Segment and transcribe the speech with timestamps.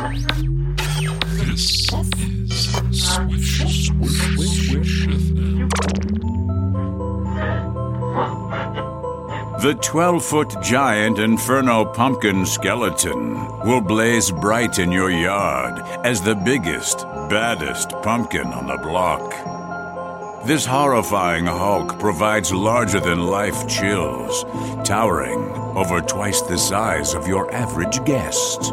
[0.00, 1.90] This is
[9.60, 13.34] The 12 foot giant Inferno pumpkin skeleton
[13.66, 19.34] will blaze bright in your yard as the biggest, baddest pumpkin on the block.
[20.46, 24.46] This horrifying hulk provides larger than life chills,
[24.82, 25.42] towering
[25.76, 28.72] over twice the size of your average guest.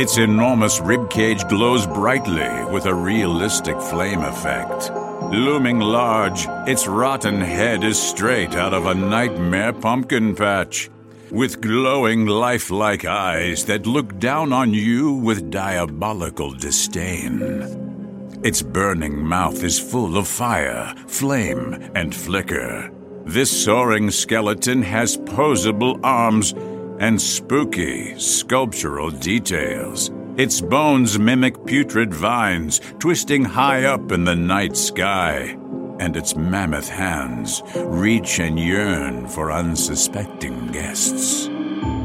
[0.00, 4.90] Its enormous ribcage glows brightly with a realistic flame effect.
[5.30, 10.88] Looming large, its rotten head is straight out of a nightmare pumpkin patch,
[11.30, 18.40] with glowing lifelike eyes that look down on you with diabolical disdain.
[18.42, 22.90] Its burning mouth is full of fire, flame, and flicker.
[23.26, 26.54] This soaring skeleton has posable arms
[27.00, 30.10] and spooky sculptural details.
[30.36, 35.56] Its bones mimic putrid vines twisting high up in the night sky,
[35.98, 41.48] and its mammoth hands reach and yearn for unsuspecting guests.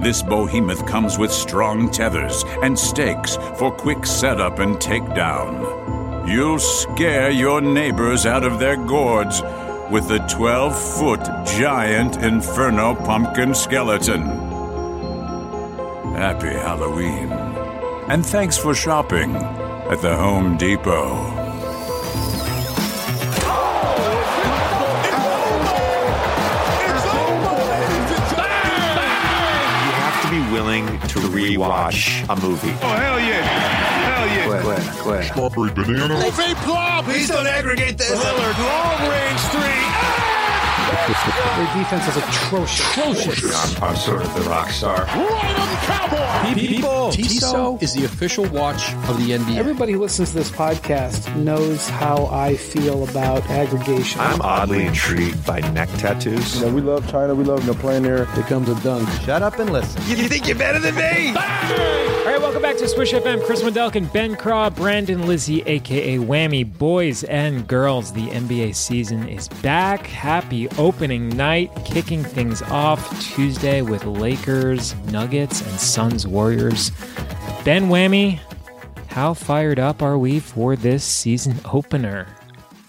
[0.01, 6.27] This behemoth comes with strong tethers and stakes for quick setup and takedown.
[6.27, 9.41] You'll scare your neighbors out of their gourds
[9.91, 14.54] with the 12 foot giant Inferno pumpkin skeleton.
[16.15, 17.29] Happy Halloween.
[18.07, 21.13] And thanks for shopping at the Home Depot.
[29.85, 32.71] You have to be willing to rewatch a movie.
[32.81, 33.41] Oh, hell yeah.
[34.05, 35.21] Hell yeah.
[35.21, 36.15] Strawberry banana.
[37.03, 38.11] Please don't aggregate this.
[38.11, 39.83] Lillard, long range three.
[39.91, 40.34] Ah!
[41.05, 43.77] Their defense is atrocious.
[43.77, 45.05] I'm, I'm sort of the rock star.
[46.55, 49.57] People, Tissot is the official watch of the NBA.
[49.57, 54.19] Everybody who listens to this podcast knows how I feel about aggregation.
[54.19, 56.59] I'm oddly intrigued by neck tattoos.
[56.63, 57.35] we love China.
[57.35, 58.25] We love them playing there.
[58.35, 59.07] becomes a dunk.
[59.21, 60.01] Shut up and listen.
[60.07, 61.29] You think you're better than me?
[61.29, 62.04] All right, welcome
[62.65, 63.45] back to Swish FM.
[63.45, 66.65] Chris Wendelken, Ben Craw, Brandon Lisy, aka Whammy.
[66.79, 70.07] Boys and girls, the NBA season is back.
[70.07, 76.89] Happy opening night, kicking things off Tuesday with Lakers, Nuggets, and Suns Warriors.
[77.63, 78.39] Ben Whammy,
[79.09, 82.25] how fired up are we for this season opener?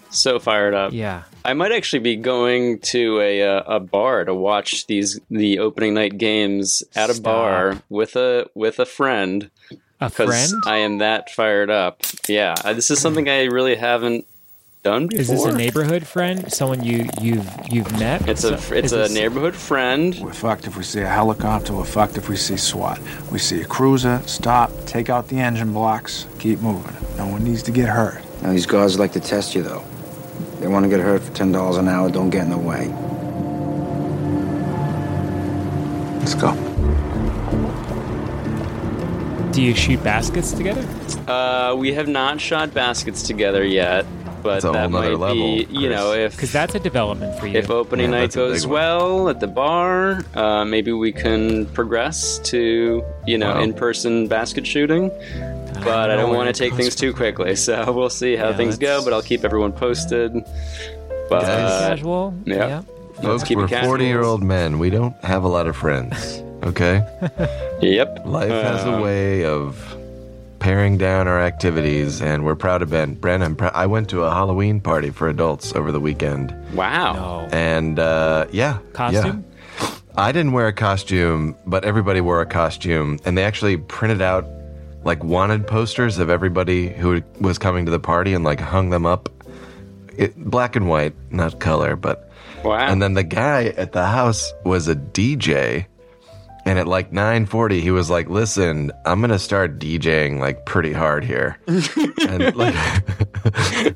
[0.08, 0.94] So fired up.
[0.94, 1.24] Yeah.
[1.44, 5.92] I might actually be going to a uh, a bar to watch these the opening
[5.92, 7.24] night games at a Stop.
[7.24, 9.50] bar with a with a friend
[10.00, 10.62] A because friend?
[10.66, 12.02] I am that fired up.
[12.28, 14.26] Yeah, this is something I really haven't
[14.82, 15.20] done before.
[15.20, 16.52] Is this a neighborhood friend?
[16.52, 18.28] Someone you you've you've met?
[18.28, 20.14] It's a it's is a this- neighborhood friend.
[20.20, 21.72] We're fucked if we see a helicopter.
[21.72, 23.00] We're fucked if we see SWAT.
[23.32, 26.94] We see a cruiser, stop, take out the engine blocks, keep moving.
[27.16, 28.22] No one needs to get hurt.
[28.42, 29.82] Now, these guards like to test you, though.
[30.60, 32.10] They want to get hurt for $10 an hour.
[32.10, 32.88] Don't get in the way.
[36.18, 36.52] Let's go.
[39.56, 40.86] Do you shoot baskets together?
[41.26, 44.04] Uh, we have not shot baskets together yet,
[44.42, 46.78] but That's a that whole nother might be level, you know if Because that's a
[46.78, 47.56] development for you.
[47.58, 48.74] If opening Yeah, night that's a big goes one.
[48.74, 53.62] well at the bar, uh, maybe we can progress to you know Wow.
[53.62, 55.08] in-person basket shooting.
[55.82, 58.76] But I don't want to take things too quickly, so we'll see how Yeah, things
[58.76, 58.88] go.
[58.96, 60.34] let's- But I'll keep everyone posted.
[61.30, 62.34] But casual.
[62.44, 62.82] yeah.
[63.14, 63.88] let's Folks, keep we're it casual.
[63.88, 64.78] 40 year old men.
[64.78, 66.42] We don't have a lot of friends.
[66.66, 67.02] Okay?
[67.80, 68.26] Yep.
[68.26, 69.96] Life has a Um, way of
[70.58, 73.14] paring down our activities, and we're proud of Ben.
[73.14, 76.52] Brent, I'm prou- I went to a Halloween party for adults over the weekend.
[76.74, 77.12] Wow.
[77.12, 77.48] No.
[77.56, 78.78] And uh, yeah.
[78.92, 79.44] Costume?
[79.80, 79.90] yeah.
[80.18, 83.18] I didn't wear a costume, but everybody wore a costume.
[83.24, 84.46] And they actually printed out
[85.04, 89.04] like wanted posters of everybody who was coming to the party and like hung them
[89.06, 89.28] up.
[90.16, 92.30] It, black and white, not color, but.
[92.64, 92.78] Wow.
[92.78, 95.86] And then the guy at the house was a DJ.
[96.66, 100.92] And at like 9:40 he was like, "Listen, I'm going to start DJing like pretty
[100.92, 102.74] hard here." and like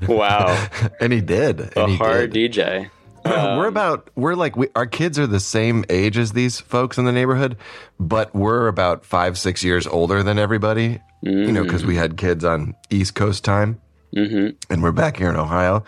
[0.09, 0.69] wow.
[1.01, 1.61] and he did.
[1.61, 2.53] A And he hard did.
[2.53, 2.91] DJ.
[3.25, 7.05] we're about we're like we, our kids are the same age as these folks in
[7.05, 7.57] the neighborhood,
[7.99, 11.01] but we're about five six years older than everybody.
[11.23, 13.79] You know, because we had kids on East Coast time,
[14.17, 14.57] mm-hmm.
[14.73, 15.85] and we're back here in Ohio.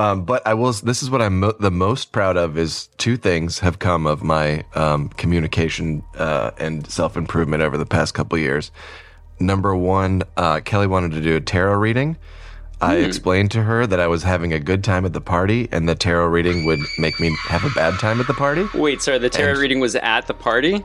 [0.00, 0.72] Um, but I will.
[0.72, 2.56] This is what I'm mo- the most proud of.
[2.56, 7.86] Is two things have come of my um, communication uh, and self improvement over the
[7.86, 8.70] past couple years.
[9.38, 12.16] Number one, uh, Kelly wanted to do a tarot reading.
[12.82, 15.86] I explained to her that I was having a good time at the party, and
[15.86, 18.66] the tarot reading would make me have a bad time at the party.
[18.72, 19.18] Wait, sorry.
[19.18, 20.82] The tarot And- reading was at the party.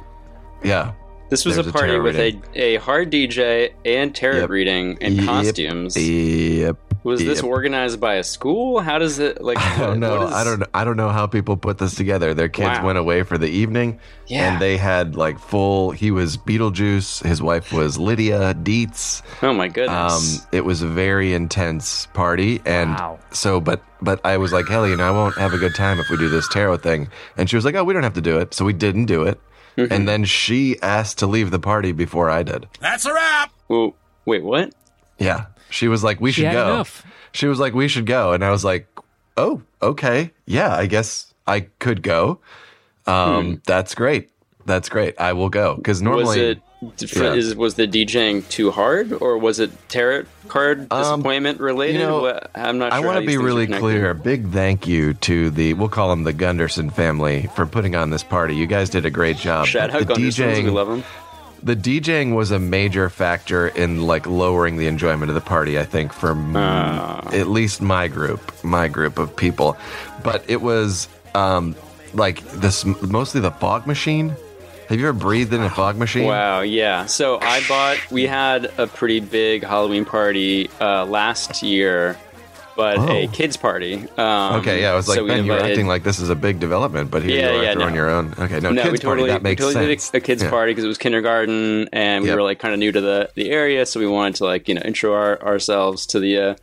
[0.62, 0.92] Yeah,
[1.30, 2.44] This was There's a a party tarot with reading.
[2.54, 4.50] a, a hard DJ and tarot Yep.
[4.50, 5.96] reading and Yep, costumes.
[5.98, 6.85] Yep.
[7.06, 7.46] Was this yep.
[7.46, 8.80] organized by a school?
[8.80, 9.60] How does it like?
[9.60, 10.18] I don't know.
[10.22, 10.64] what is- I don't.
[10.74, 12.34] I don't know how people put this together.
[12.34, 12.86] Their kids Wow.
[12.88, 14.52] went away for the evening, Yeah.
[14.52, 15.92] and they had like full.
[15.92, 17.24] He was Beetlejuice.
[17.24, 19.22] His wife was Lydia Dietz.
[19.44, 20.48] Oh my Um, goodness!
[20.52, 23.20] it was a very intense party, and Wow.
[23.30, 26.00] so, but but I was like, Kelly, you know, I won't have a good time
[26.00, 27.08] if we do this tarot thing.
[27.38, 28.54] And she was like, Oh, we don't have to do it.
[28.56, 29.40] So we didn't do it.
[29.78, 29.94] Mm-hmm.
[29.94, 32.68] And then she asked to leave the party before I did.
[32.82, 33.52] That's a wrap.
[33.68, 34.74] Well, wait, what?
[35.20, 36.74] Yeah, she was like, We She should go.
[36.74, 37.06] enough.
[37.32, 38.88] She was like, We should go, and I was like,
[39.38, 42.40] Oh, okay, yeah, I guess I could go.
[43.06, 44.30] Um, that's great.
[44.66, 45.20] That's great.
[45.20, 46.28] I will go because normally Hmm.
[46.28, 46.62] was it?
[47.16, 47.34] Yeah.
[47.34, 51.96] Is was the DJing too hard, or was it tarot card disappointment related?
[51.96, 52.94] Um, you know, What- I'm not.
[52.94, 53.82] I want to be really connected.
[53.82, 54.14] clear.
[54.14, 58.24] Big thank you to the we'll call them the Gunderson family for putting on this
[58.24, 58.56] party.
[58.56, 59.66] You guys did a great job.
[59.66, 61.04] Shout But out Gundersons, we love them.
[61.66, 65.78] The DJing was a major factor in like lowering the enjoyment of the party.
[65.80, 67.28] I think for m- Ah.
[67.34, 69.76] at least my group, my group of people.
[70.24, 71.76] But it was um,
[72.14, 74.36] like this mostly the fog machine.
[74.90, 76.28] Have you ever breathed in a fog machine?
[76.28, 77.08] Wow, yeah.
[77.08, 77.98] So I bought.
[78.12, 82.16] We had a pretty big Halloween party uh, last year,
[82.76, 83.28] but a Oh.
[83.30, 83.96] kids party.
[84.18, 86.30] Um, Okay, yeah, I was like, so Ben, you were invited- acting like this is
[86.30, 88.02] a big development, but here Yeah, you are yeah, throwing no.
[88.02, 88.34] your own.
[88.40, 90.10] Okay, no, no, kids we totally, party, that makes we totally sense.
[90.12, 90.50] did a, a kids Yeah.
[90.50, 92.36] party because it was kindergarten, and we Yep.
[92.38, 94.76] were like kind of new to the, the area, so we wanted to like you
[94.76, 96.56] know intro our, ourselves to the uh,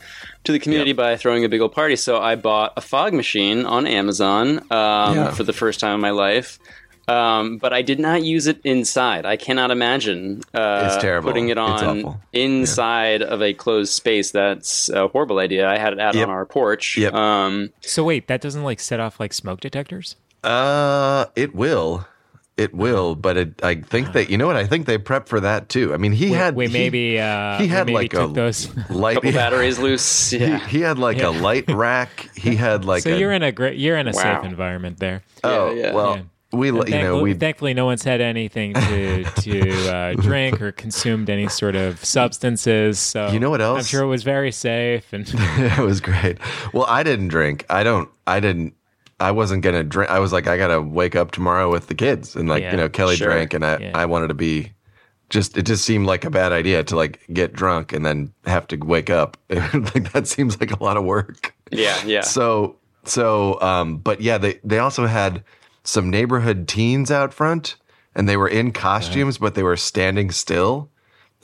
[0.45, 1.95] to the community by throwing a big old party.
[1.97, 6.11] So I bought a fog machine on Amazon um, for the first time in my
[6.11, 6.59] life.
[7.09, 9.27] Um, but I did not use it inside.
[9.27, 11.31] I cannot imagine uh, It's terrible.
[11.31, 12.21] putting it on awful.
[12.33, 14.31] inside of a closed space.
[14.31, 15.69] That's a horrible idea.
[15.69, 16.29] I had it out Yep.
[16.29, 16.97] on our porch.
[16.97, 17.13] Yep.
[17.15, 20.17] Um, So wait, that doesn't like set off like smoke detectors?
[20.45, 22.07] Uh, it will.
[22.59, 25.41] It will, but it, I think that you know what I think they prep for
[25.41, 25.95] that too.
[25.95, 28.35] I mean, he We- had we he- maybe uh, he had maybe like took a
[28.35, 28.69] those.
[28.91, 29.15] light.
[29.15, 30.31] couple batteries loose.
[30.31, 30.59] He, Yeah.
[30.69, 31.29] he had like Yeah.
[31.29, 32.29] a light rack.
[32.37, 34.23] He had like so a you're in a great, you're in a Wow.
[34.23, 35.23] safe environment there.
[35.43, 35.93] oh Yeah, yeah.
[35.95, 36.19] well.
[36.53, 36.59] Yeah.
[36.59, 40.13] We And let you know thankfully, we thankfully, no one's had anything to to uh,
[40.15, 42.99] drink or consumed any sort of substances.
[42.99, 43.79] So You know what else?
[43.79, 45.13] I'm sure it was very safe.
[45.13, 46.39] And it was great.
[46.73, 47.65] Well, I didn't drink.
[47.71, 48.09] I don't.
[48.27, 48.75] I didn't.
[49.21, 50.11] I wasn't gonna drink.
[50.11, 52.77] I was like, I gotta wake up tomorrow with the kids, and like Yeah, you
[52.77, 53.29] know, Kelly sure.
[53.29, 53.91] drank, and I Yeah.
[53.95, 54.73] I wanted to be.
[55.31, 58.67] Just it just seemed like a bad idea to like get drunk and then have
[58.69, 59.39] to wake up.
[59.49, 61.55] like that seems like a lot of work.
[61.71, 62.21] yeah, yeah.
[62.21, 65.43] So so um but yeah, they they also had
[65.85, 67.77] some neighborhood teens out front
[68.15, 70.89] and they were in costumes but they were standing still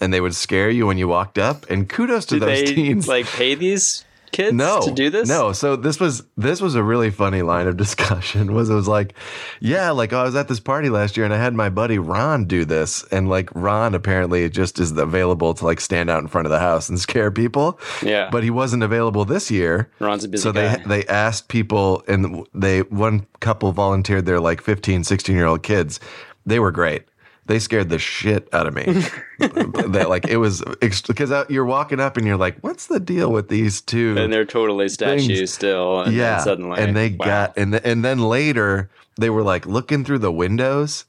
[0.00, 2.75] and they would scare you when you walked up and kudos to Did those they
[2.75, 3.08] teens.
[3.08, 4.05] like pay these
[4.38, 5.29] kids no, to do this?
[5.29, 8.55] No, so this was this was a really funny line of discussion.
[8.55, 9.14] Was it was like,
[9.61, 11.99] yeah, like oh, I was at this party last year and I had my buddy
[11.99, 16.29] Ron do this, and like Ron apparently just is available to like stand out in
[16.29, 17.81] front of the house and scare people.
[18.02, 18.31] Yeah.
[18.31, 19.90] but he wasn't available this year.
[19.99, 20.76] Ron's a busy so guy.
[20.76, 25.64] they they asked people, and they one couple volunteered their like 15, 16 year old
[25.64, 25.99] kids.
[26.46, 27.02] They were great.
[27.48, 28.84] They scared the shit out of me.
[29.38, 30.62] that like it was
[31.06, 34.16] because uh, you're walking up and you're like, what's the deal with these two?
[34.18, 36.02] and they're totally statues things- still.
[36.02, 37.24] And yeah, suddenly, and they wow.
[37.24, 41.06] got and th- and then later they were like looking through the windows,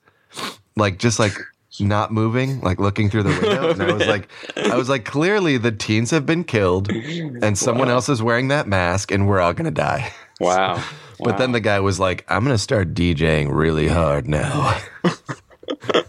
[0.78, 1.36] like just like
[1.82, 3.78] not moving, like looking through the windows.
[3.78, 7.90] And I was like, I was like, clearly the teens have been killed, and someone
[7.90, 10.14] else is wearing that mask, and we're all gonna die.
[10.40, 10.82] wow.
[11.22, 14.80] But then the guy was like, I'm gonna start DJing really hard now.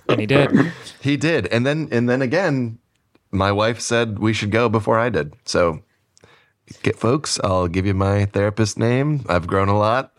[0.08, 0.72] and he did.
[1.00, 2.78] he did, and then and then again,
[3.30, 5.34] my wife said we should go before I did.
[5.44, 5.82] So,
[6.82, 9.24] get folks, I'll give you my therapist name.
[9.28, 10.12] I've grown a lot.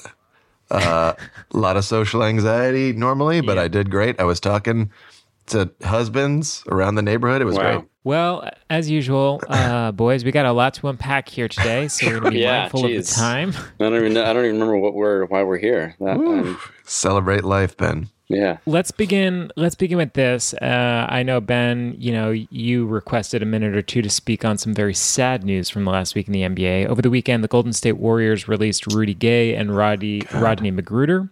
[0.70, 1.14] Uh,
[1.54, 4.20] a lot of social anxiety normally, but I did great.
[4.20, 4.92] I was talking
[5.48, 7.42] to husbands around the neighborhood.
[7.42, 7.62] It was Wow.
[7.80, 7.86] great.
[8.04, 12.20] Well, as usual, uh, boys, we got a lot to unpack here today, so we're
[12.20, 13.54] going to be Yeah, mindful of the time.
[13.80, 15.96] I don't even know, I don't even remember what we're why we're here.
[16.00, 18.10] That, um, Celebrate life, Ben.
[18.28, 18.58] yeah.
[18.66, 19.52] Let's begin.
[19.56, 20.54] Let's begin with this.
[20.56, 21.96] Uh, I know Ben.
[22.00, 25.70] You know, you requested a minute or two to speak on some very sad news
[25.70, 26.88] from the last week in the NBA.
[26.88, 31.30] Over the weekend, the Golden State Warriors released Rudy Gay and Roddy Rodney McGruder.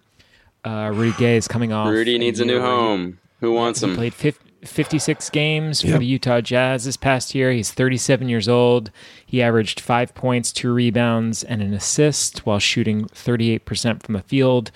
[0.63, 1.89] Uh, Rudy Gay is coming off.
[1.89, 3.19] Rudy needs a new year where home.
[3.39, 3.95] Who wants He him?
[3.95, 7.51] played fif- 56 games for the Utah Jazz this past year.
[7.53, 8.91] He's 37 years old.
[9.25, 14.71] He averaged five points, two rebounds, and an assist while shooting 38% from the field.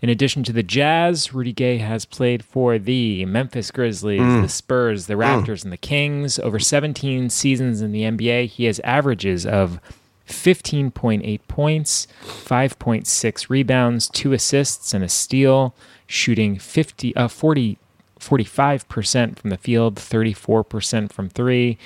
[0.00, 5.06] In addition to the Jazz, Rudy Gay has played for the Memphis Grizzlies, the Spurs,
[5.06, 6.38] the Raptors, and the Kings.
[6.38, 9.80] Over 17 seasons in the NBA, he has averages of
[10.28, 15.74] 15.8 points, 5.6 rebounds, two assists, and a steal,
[16.06, 17.78] shooting 50, uh, 40
[18.20, 21.78] 45% from the field, 34% from three.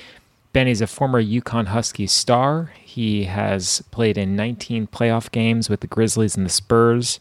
[0.51, 2.71] Benny's a former UConn Huskies star.
[2.81, 7.19] He has played in 19 playoff games with the Grizzlies and the Spurs.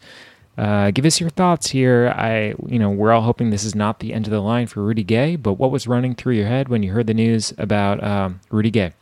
[0.57, 2.12] Uh, give us your thoughts here.
[2.17, 4.83] I, you know, we're all hoping this is not the end of the line for
[4.83, 8.03] Rudy Gay, but what was running through your head when you heard the news about
[8.03, 8.93] um, Rudy Gay?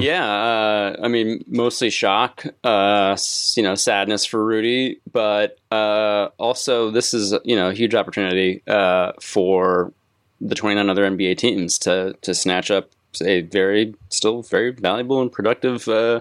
[0.00, 3.16] Yeah, uh, I mean, mostly shock, uh,
[3.56, 8.62] you know, sadness for Rudy, but uh, also this is you know a huge opportunity
[8.66, 9.92] uh, for
[10.40, 12.90] the 29 other NBA teams to to snatch up
[13.24, 16.20] a very still very valuable and productive uh,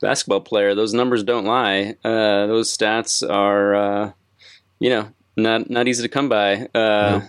[0.00, 0.74] basketball player.
[0.74, 1.96] Those numbers don't lie.
[2.04, 4.12] Uh, those stats are uh,
[4.80, 6.68] you know not not easy to come by.
[6.74, 7.20] Uh,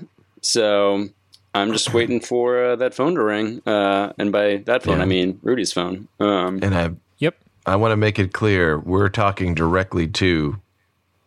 [0.42, 1.10] So
[1.58, 5.04] I'm just waiting for uh, that phone to ring, uh, and by that phone Yeah.
[5.04, 6.08] I mean Rudy's phone.
[6.20, 7.36] Um, And I Yep.
[7.66, 10.58] I want to make it clear we're talking directly to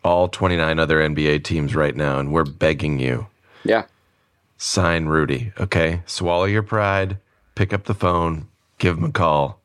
[0.02, 3.26] all 29 other NBA teams right now, and we're begging you
[3.64, 3.84] yeah,
[4.56, 5.52] sign Rudy.
[5.60, 7.18] Okay, swallow your pride,
[7.54, 9.60] pick up the phone, give him a call,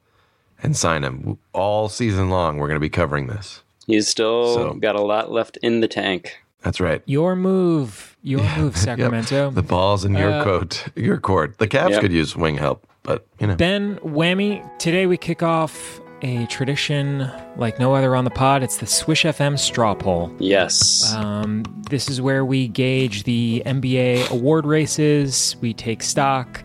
[0.62, 1.38] and sign him.
[1.54, 3.62] All season long, we're going to be covering this.
[3.88, 6.40] he's still So- got a lot left in the tank.
[6.66, 7.02] That's right.
[7.06, 8.18] Your move.
[8.24, 8.76] Your move, Yep.
[8.76, 9.52] Sacramento.
[9.52, 11.60] The ball's in your Uh, coat, your court.
[11.60, 12.02] The Cavs Yep.
[12.02, 13.56] could use wing help, but you know.
[13.56, 18.64] Ben Whammy, today we kick off a tradition like no other on the pod.
[18.64, 20.32] It's the Swish FM straw poll.
[20.40, 25.56] Yes, Um, this is where we gauge the NBA award races.
[25.62, 26.64] We take stock.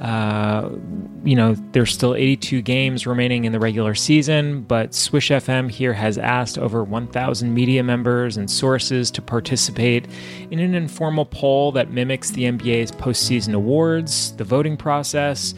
[0.00, 0.70] Uh,
[1.22, 5.92] you know, there's still 82 games remaining in the regular season, but Swish FM here
[5.92, 10.08] has asked over 1,000 media members and sources to participate
[10.50, 15.54] in an informal poll that mimics the NBA's postseason awards, the voting process.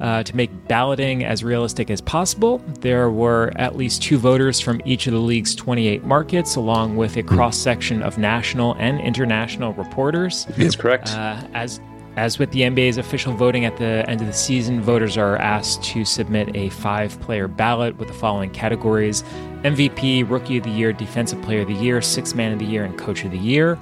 [0.00, 4.80] Uh, to make balloting as realistic as possible, there were at least two voters from
[4.84, 9.72] each of the league's 28 markets, along with a cross section of national and international
[9.72, 10.46] reporters.
[10.56, 11.08] that's correct.
[11.08, 11.80] Uh, as
[12.18, 15.84] as with the NBA's official voting at the end of the season, voters are asked
[15.84, 19.22] to submit a five-player ballot with the following categories:
[19.62, 22.84] MVP, Rookie of the Year, Defensive Player of the Year, Sixth Man of the Year,
[22.84, 23.78] and Coach of the Year.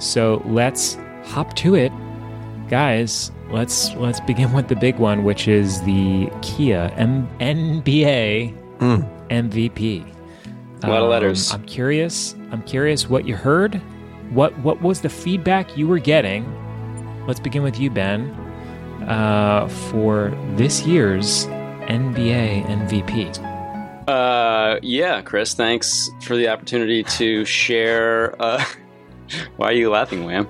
[0.00, 1.92] So let's hop to it,
[2.68, 3.30] guys.
[3.50, 8.52] Let's let's begin with the big one, which is the Kia M- NBA
[9.30, 10.02] MVP.
[10.02, 10.86] Hmm.
[10.86, 11.52] A lot of um, letters.
[11.52, 12.34] I'm curious.
[12.50, 13.80] I'm curious what you heard.
[14.30, 16.44] What what was the feedback you were getting?
[17.26, 18.30] Let's begin with you, Ben,
[19.08, 21.46] uh, for this year's
[21.88, 24.06] NBA MVP.
[24.08, 28.40] Uh, yeah, Chris, thanks for the opportunity to share.
[28.40, 28.64] Uh,
[29.56, 30.48] why are you laughing, Wham?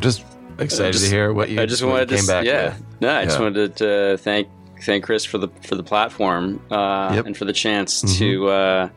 [0.00, 0.24] Just
[0.58, 2.64] excited just- to hear what you I just what you wanted to came back yeah.
[2.74, 2.84] with.
[3.00, 4.48] No, I just wanted to thank
[4.82, 7.26] thank Chris for the for the platform uh, Yep.
[7.26, 8.18] and for the chance Mhm.
[8.18, 8.88] to uh,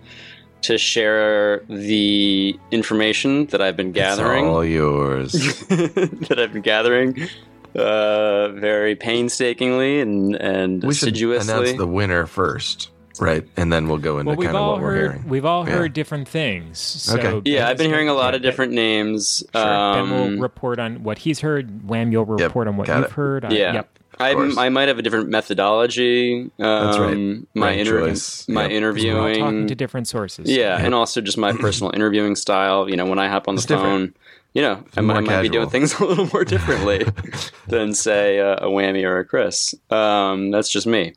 [0.62, 4.46] to share the information that I've been gathering.
[4.46, 5.32] It's all yours.
[5.68, 7.28] that I've been gathering
[7.76, 11.54] uh, very painstakingly and and we should assiduously.
[11.54, 13.48] announce the winner first, right?
[13.58, 15.26] And then we'll go into Well, kind of all what we're hearing.
[15.28, 15.76] we've all Yeah.
[15.76, 16.80] heard different things.
[16.80, 17.52] So Okay.
[17.52, 19.44] yeah, I've been hearing a lot of different names.
[19.54, 19.94] Ben, sure.
[19.94, 21.88] ben Um, will report on what he's heard.
[21.90, 23.12] Wham, you'll Yep, report on what you've it.
[23.12, 23.46] heard.
[23.46, 23.74] I- Yeah.
[23.74, 23.90] yep.
[24.20, 24.32] I.
[24.58, 26.42] I might have a different methodology.
[26.42, 27.38] Um, That's right.
[27.54, 28.48] My Right interview, choice.
[28.50, 28.70] my Yep.
[28.72, 29.40] 'Cause we're all We're all interviewing.
[29.40, 30.50] talking to different sources.
[30.50, 32.90] Yeah, and also just my personal interviewing style.
[32.90, 34.14] You know, when I hop on the It's different.
[34.14, 34.14] phone,
[34.56, 37.06] you know, I, might- I might be doing things a little more differently
[37.68, 39.76] than say uh, a whammy or a Chris.
[39.92, 41.14] Um, that's just me.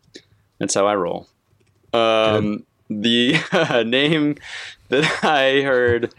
[0.58, 1.26] That's how I roll.
[1.92, 3.34] Um, the
[3.86, 4.36] name
[4.88, 6.12] that I heard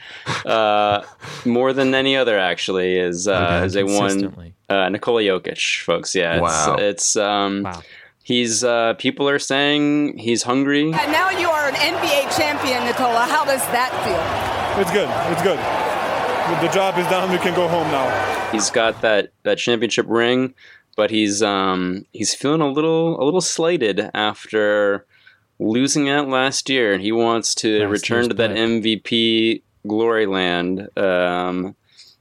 [0.45, 1.03] uh,
[1.45, 3.65] more than any other actually is uh, Okay.
[3.65, 6.15] is a one uh, Nikola Jokic, folks.
[6.15, 6.75] Yeah, it's, Wow.
[6.79, 7.81] it's um, Wow.
[8.23, 10.93] he's uh, people are saying he's hungry.
[10.93, 13.25] And now you are an NBA champion, Nikola.
[13.27, 14.81] How does that feel?
[14.81, 15.09] It's good.
[15.33, 15.59] It's good.
[16.67, 17.31] The job is done.
[17.31, 18.49] We can go home now.
[18.51, 20.53] He's got that that championship ring,
[20.95, 25.05] but he's um he's feeling a little a little slighted after
[25.61, 28.83] losing out last year, and he wants to Last return to that blip.
[28.83, 30.89] MVP glory land.
[30.97, 31.75] Um,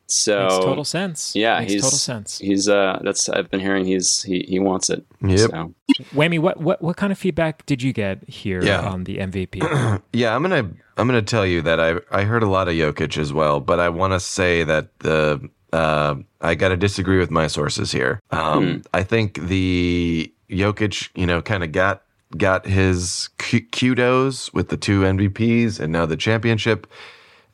[0.06, 1.36] so Makes total sense.
[1.36, 2.38] Yeah, Makes he's total sense.
[2.38, 5.04] He's uh that's I've been hearing he's he he wants it.
[5.22, 5.38] Yep.
[5.50, 5.74] So.
[6.14, 8.80] Whammy, what, what what kind of feedback did you get here Yeah.
[8.80, 10.02] on the MVP?
[10.12, 13.18] Yeah, I'm gonna I'm gonna tell you that I I heard a lot of Jokic
[13.18, 17.30] as well, but I want to say that the uh, I got to disagree with
[17.30, 18.20] my sources here.
[18.32, 22.02] Um, I think the Jokic, you know, kind of got
[22.36, 26.86] got his ku- kudos with the two MVPs and now the championship.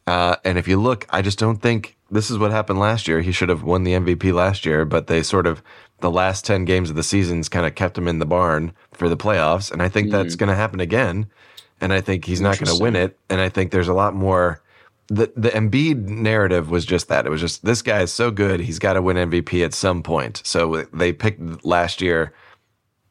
[0.07, 3.21] Uh, and if you look, I just don't think this is what happened last year.
[3.21, 5.63] He should have won the MVP last year, but they sort of
[6.01, 9.09] the last ten games of the seasons kind of kept him in the barn for
[9.09, 11.27] the playoffs, and I think that's going to happen again.
[11.81, 13.19] And I think he's not going to win it.
[13.29, 14.63] And I think there's a lot more
[15.09, 17.27] the the Embiid narrative was just that.
[17.27, 20.03] It was just this guy is so good, he's got to win MVP at some
[20.03, 20.43] point.
[20.45, 22.33] So they picked last year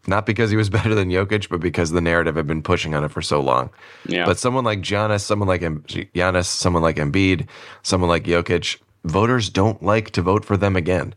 [0.07, 3.03] not because he was better than Jokic, but because the narrative had been pushing on
[3.03, 3.69] it for so long.
[4.07, 4.25] Yeah.
[4.25, 7.47] But someone like Giannis, someone like Giannis, someone like Embiid,
[7.83, 11.15] someone like Jokic, voters don't like to vote for them again.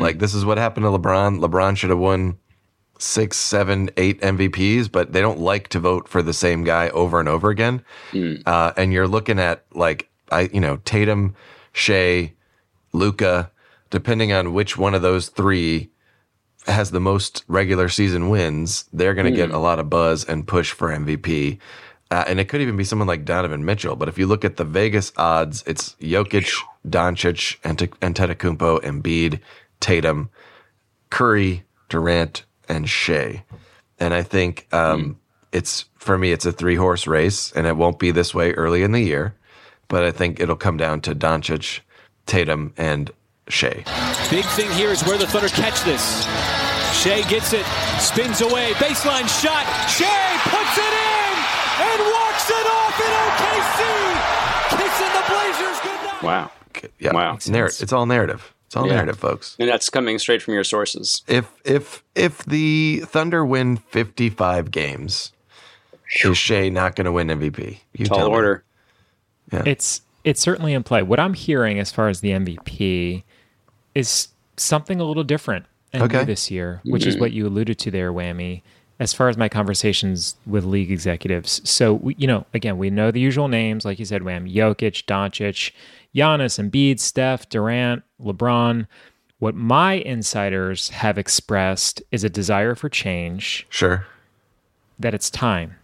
[0.00, 1.40] Like this is what happened to LeBron.
[1.40, 2.38] LeBron should have won
[2.98, 7.20] six, seven, eight MVPs, but they don't like to vote for the same guy over
[7.20, 7.82] and over again.
[8.46, 11.34] Uh, and you're looking at like I, you know, Tatum,
[11.72, 12.32] Shai,
[12.92, 13.50] Luka,
[13.90, 15.90] depending on which one of those three
[16.66, 20.46] has the most regular season wins, they're going to get a lot of buzz and
[20.46, 21.58] push for MVP.
[22.10, 23.96] Uh, and it could even be someone like Donovan Mitchell.
[23.96, 26.52] But if you look at the Vegas odds, it's Jokic,
[26.88, 29.40] Doncic, Ante- Antetokounmpo, Embiid,
[29.80, 30.30] Tatum,
[31.10, 33.44] Curry, Durant, and Shai.
[33.98, 35.18] And I think um,
[35.52, 38.82] it's for me, it's a three horse race, and it won't be this way early
[38.82, 39.34] in the year.
[39.88, 41.80] But I think it'll come down to Doncic,
[42.26, 43.10] Tatum, and
[43.48, 43.84] Shai.
[44.30, 46.26] Big thing here is where the Thunder catch this.
[47.06, 47.64] Shai gets it,
[48.00, 49.62] spins away, baseline shot.
[49.88, 51.34] Shai puts it in
[51.86, 53.80] and walks it off in OKC,
[54.76, 56.22] kissing the Blazers goodnight.
[56.22, 56.50] Wow.
[56.98, 57.38] Yeah, Wow.
[57.46, 58.52] Narr- it's all narrative.
[58.66, 58.94] It's all Yeah.
[58.96, 59.54] narrative, folks.
[59.60, 61.22] And that's coming straight from your sources.
[61.28, 65.30] If if if the Thunder win fifty five games,
[66.24, 67.78] is Shai not going to win MVP?
[67.94, 68.34] You Tall tell me.
[68.34, 68.64] order.
[69.52, 71.02] It's it's certainly in play.
[71.04, 73.22] What I'm hearing as far as the MVP
[73.94, 76.18] is something a little different and Okay.
[76.18, 77.22] new this year, which is mm-hmm.
[77.22, 78.62] what you alluded to there, Whammy.
[78.98, 83.10] As far as my conversations with league executives, so we, you know, again, we know
[83.10, 85.70] the usual names, like you said, Wham, Jokic, Doncic,
[86.14, 88.86] Giannis, Embiid, Steph, Durant, LeBron.
[89.38, 94.06] What my insiders have expressed is a desire for change, Sure.
[94.98, 95.76] that it's time.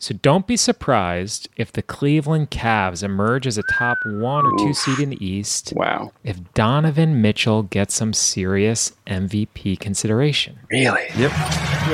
[0.00, 4.72] So don't be surprised if the Cleveland Cavs emerge as a top one or two
[4.72, 5.72] seed in the East.
[5.74, 6.12] Wow.
[6.22, 10.60] If Donovan Mitchell gets some serious MVP consideration.
[10.70, 11.06] Really?
[11.16, 11.32] Yep.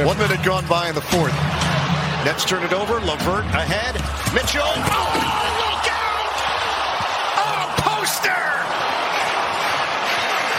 [0.04, 1.32] One minute gone by in the fourth.
[2.26, 3.00] Nets turn it over.
[3.00, 3.94] LeVert ahead.
[4.35, 4.62] Mitchell.
[4.64, 4.81] Oh,
[5.61, 6.33] look out!
[7.40, 8.42] Oh, poster!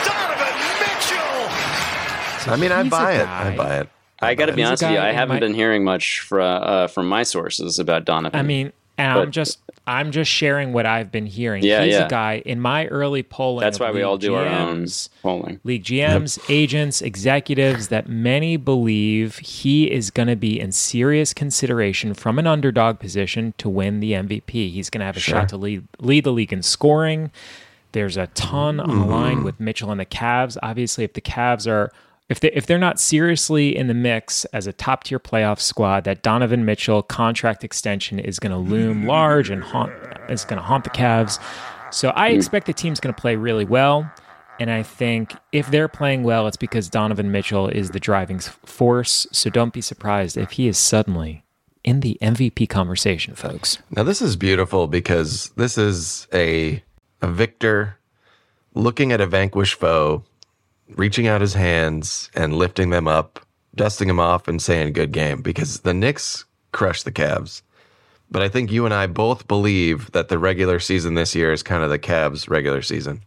[0.06, 2.54] Donovan Mitchell!
[2.54, 3.28] I mean, I buy it.
[3.28, 3.90] I buy it.
[4.22, 5.00] I got to be honest with you.
[5.00, 8.40] I haven't my- been hearing much from uh, from my sources about Donovan.
[8.40, 11.64] I mean, and I'm just I'm just sharing what I've been hearing.
[11.64, 12.06] Yeah, He's yeah.
[12.06, 13.62] a guy in my early polling.
[13.62, 14.88] that's why we all do our own
[15.22, 15.60] polling.
[15.64, 22.14] league GMs, agents, executives that many believe he is going to be in serious consideration
[22.14, 24.72] from an underdog position to win the MVP.
[24.72, 27.32] He's going to have a shot to lead lead the league in scoring.
[27.92, 30.58] There's a ton on the line with Mitchell and the Cavs.
[30.64, 31.92] Obviously, if the Cavs are
[32.30, 36.06] if they if they're not seriously in the mix as a top tier playoff squad,
[36.06, 39.92] that Donovan Mitchell contract extension is going to loom large and haunt
[40.30, 41.40] is going to haunt the Cavs.
[41.92, 42.36] So I mm.
[42.36, 44.12] expect the team's going to play really well.
[44.60, 49.28] And I think if they're playing well, it's because Donovan Mitchell is the driving force.
[49.32, 51.44] So don't be surprised if he is suddenly
[51.84, 53.78] in the MVP conversation, folks.
[53.92, 56.82] Now this is beautiful because this is a
[57.22, 57.98] a victor
[58.74, 60.24] looking at a vanquished foe,
[60.96, 63.40] reaching out his hands and lifting them up,
[63.76, 67.62] dusting them off, and saying "good game." Because the Knicks crushed the Cavs,
[68.30, 71.64] but I think you and I both believe that the regular season this year is
[71.64, 73.22] kind of the Cavs' regular season.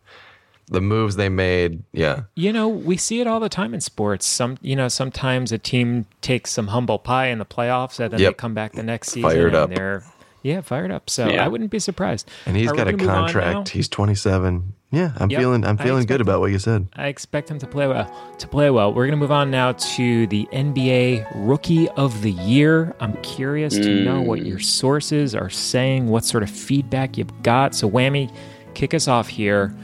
[0.71, 4.27] The moves they made, yeah, You know, we see it all the time in sports.
[4.27, 8.21] Some, you know, sometimes a team takes some humble pie in the playoffs, and then
[8.21, 8.31] Yep.
[8.33, 9.71] they come back the next season Fired and up.
[9.71, 10.05] they're
[10.43, 11.11] yeah fired up.
[11.11, 11.45] So Yeah.
[11.45, 12.31] I wouldn't be surprised.
[12.47, 13.23] and he's Are got a gonna move on now?
[13.33, 13.69] contract.
[13.71, 14.75] He's twenty seven.
[14.91, 16.89] Yeah, I'm Yep, feeling, I'm feeling good expect about what you said.
[16.97, 18.11] I expect him to play well.
[18.39, 22.33] To play well, we're going to move on now to the NBA Rookie of the
[22.33, 22.95] Year.
[22.99, 27.75] I'm curious to know what your sources are saying, what sort of feedback you've got.
[27.75, 28.35] So, Whammy,
[28.73, 29.75] kick us off here.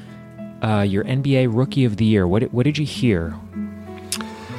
[0.62, 2.26] Uh, your NBA Rookie of the Year.
[2.26, 3.34] What what did you hear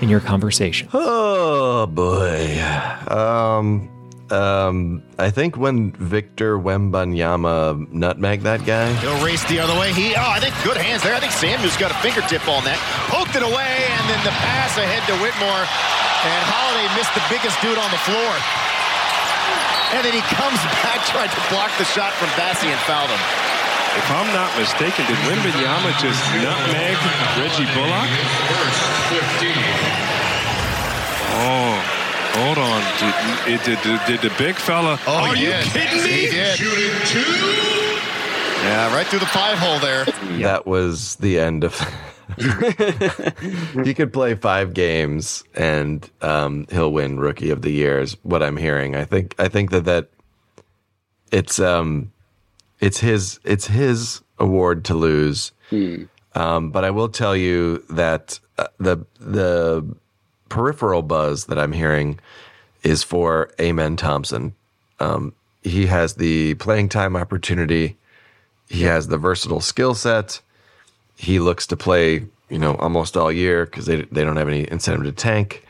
[0.02, 0.88] in your conversation?
[0.94, 2.62] Oh boy.
[3.08, 3.90] Um
[4.32, 8.94] um I think when Victor Wembanyama nutmeg that guy.
[9.02, 9.94] He'll race the other way.
[9.94, 11.14] He, oh, I think good hands there.
[11.14, 12.80] I think Samuel's got a fingertip on that.
[13.14, 15.64] Poked it away, and then the pass ahead to Whitmore.
[16.26, 18.32] And Holiday missed the biggest dude on the floor.
[19.94, 23.22] And then he comes back, tried to block the shot from Bassey and fouled him.
[23.96, 26.98] If I'm not mistaken, did Wembanyama just nutmeg
[27.40, 28.10] Reggie Bullock?
[31.38, 31.95] Oh,
[32.38, 32.82] hold on.
[33.46, 35.00] Did, did, did, did the big fella?
[35.08, 35.66] Oh, Are you did.
[35.68, 36.10] kidding me?
[36.10, 36.60] He did.
[38.64, 40.06] Yeah, right through the five hole there.
[40.42, 41.80] That was the end of
[43.86, 48.42] He could play 5 games and um he'll win rookie of the year is what
[48.42, 48.96] I'm hearing.
[48.96, 50.10] I think I think that that
[51.32, 52.12] it's um
[52.80, 55.52] it's his it's his award to lose.
[56.34, 59.96] Um, but I will tell you that uh, the the
[60.50, 62.20] peripheral buzz that I'm hearing
[62.84, 64.54] is for Amen Thompson.
[65.00, 67.98] Um, he has the playing time opportunity.
[68.70, 70.42] He has the versatile skill set.
[71.16, 74.70] He looks to play, you know, almost all year because they they don't have any
[74.70, 75.66] incentive to tank.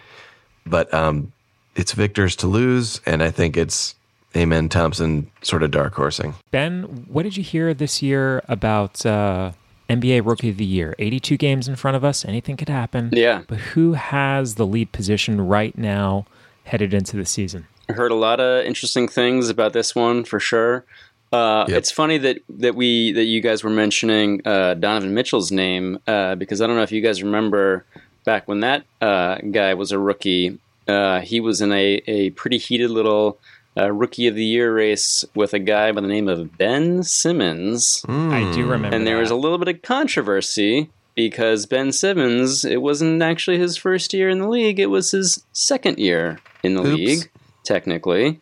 [0.66, 1.32] But um,
[1.76, 3.96] it's Victor's to lose, and I think it's
[4.36, 6.36] Amen Thompson sort of dark horsing.
[6.52, 9.52] Ben, what did you hear this year about uh,
[9.90, 10.96] NBA Rookie of the Year?
[11.00, 12.26] 82 games in front of us.
[12.26, 13.10] Anything could happen.
[13.14, 13.44] Yeah.
[13.48, 16.26] But who has the lead position right now
[16.66, 17.68] headed into the season?
[17.90, 20.86] I heard a lot of interesting things about this one for sure.
[21.32, 26.00] Uh, It's funny that that we that you guys were mentioning uh, Donovan Mitchell's name
[26.08, 27.86] uh, because I don't know if you guys remember
[28.24, 30.58] back when that uh, guy was a rookie.
[30.88, 33.40] Uh, he was in a, a pretty heated little
[33.78, 38.04] uh, rookie of the year race with a guy by the name of Ben Simmons.
[38.08, 42.82] I do remember And there was a little bit of controversy because Ben Simmons, it
[42.82, 46.82] wasn't actually his first year in the league, it was his second year in the
[46.82, 46.96] Oops.
[46.98, 47.30] league,
[47.64, 48.40] technically,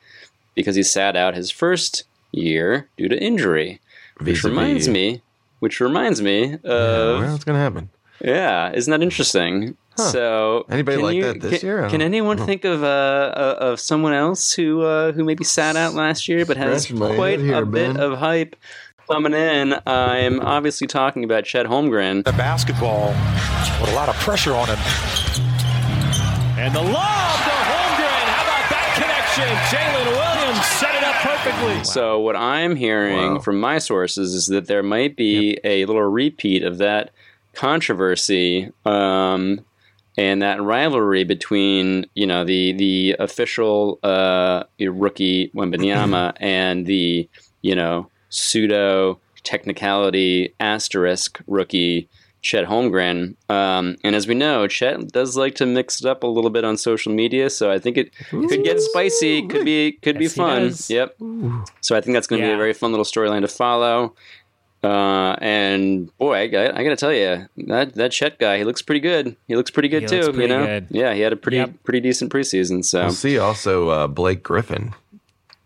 [0.55, 3.79] because he sat out his first year due to injury.
[4.19, 5.21] Which reminds me,
[5.59, 7.89] which reminds me Yeah, of well, it's gonna happen.
[8.21, 9.77] Yeah, isn't that interesting?
[9.97, 10.03] Huh.
[10.11, 11.89] So, Anybody can like you- that this can, year?
[11.89, 12.45] Can anyone know.
[12.45, 16.45] think of uh, uh, of someone else who uh, who maybe sat out last year
[16.45, 18.55] but has Scratching quite here, a bit of hype
[19.09, 19.75] coming in?
[19.85, 22.23] I'm obviously talking about Chet Holmgren.
[22.23, 23.09] The basketball
[23.79, 24.79] with a lot of pressure on him.
[26.57, 28.25] And the lob to Holmgren.
[28.33, 29.49] How about that connection?
[29.69, 31.83] Jalen Williams set it up perfectly.
[31.83, 33.39] So what I'm hearing Wow.
[33.39, 37.11] from my sources is that there might be a little repeat of that
[37.53, 39.59] controversy um,
[40.17, 47.27] and that rivalry between you know the the official uh, rookie Wembanyama and the
[47.61, 52.07] you know pseudo technicality asterisk rookie
[52.43, 53.35] Chet Holmgren.
[53.49, 56.65] Um, and as we know, Chet does like to mix it up a little bit
[56.65, 59.47] on social media, so I think it could get spicy.
[59.47, 60.73] Could be could Yes, be fun.
[60.89, 61.15] Yep.
[61.79, 64.13] So I think that's going to be a very fun little storyline to follow.
[64.83, 68.63] Uh, and boy, I, I, I got to tell you that that Chet guy, he
[68.65, 69.35] looks pretty good.
[69.47, 70.21] He looks pretty good He too.
[70.23, 70.87] looks you know, good.
[70.89, 71.83] yeah, he had a pretty Yep.
[71.85, 72.83] pretty decent preseason.
[72.83, 74.93] So We'll see also uh, Blake Griffin,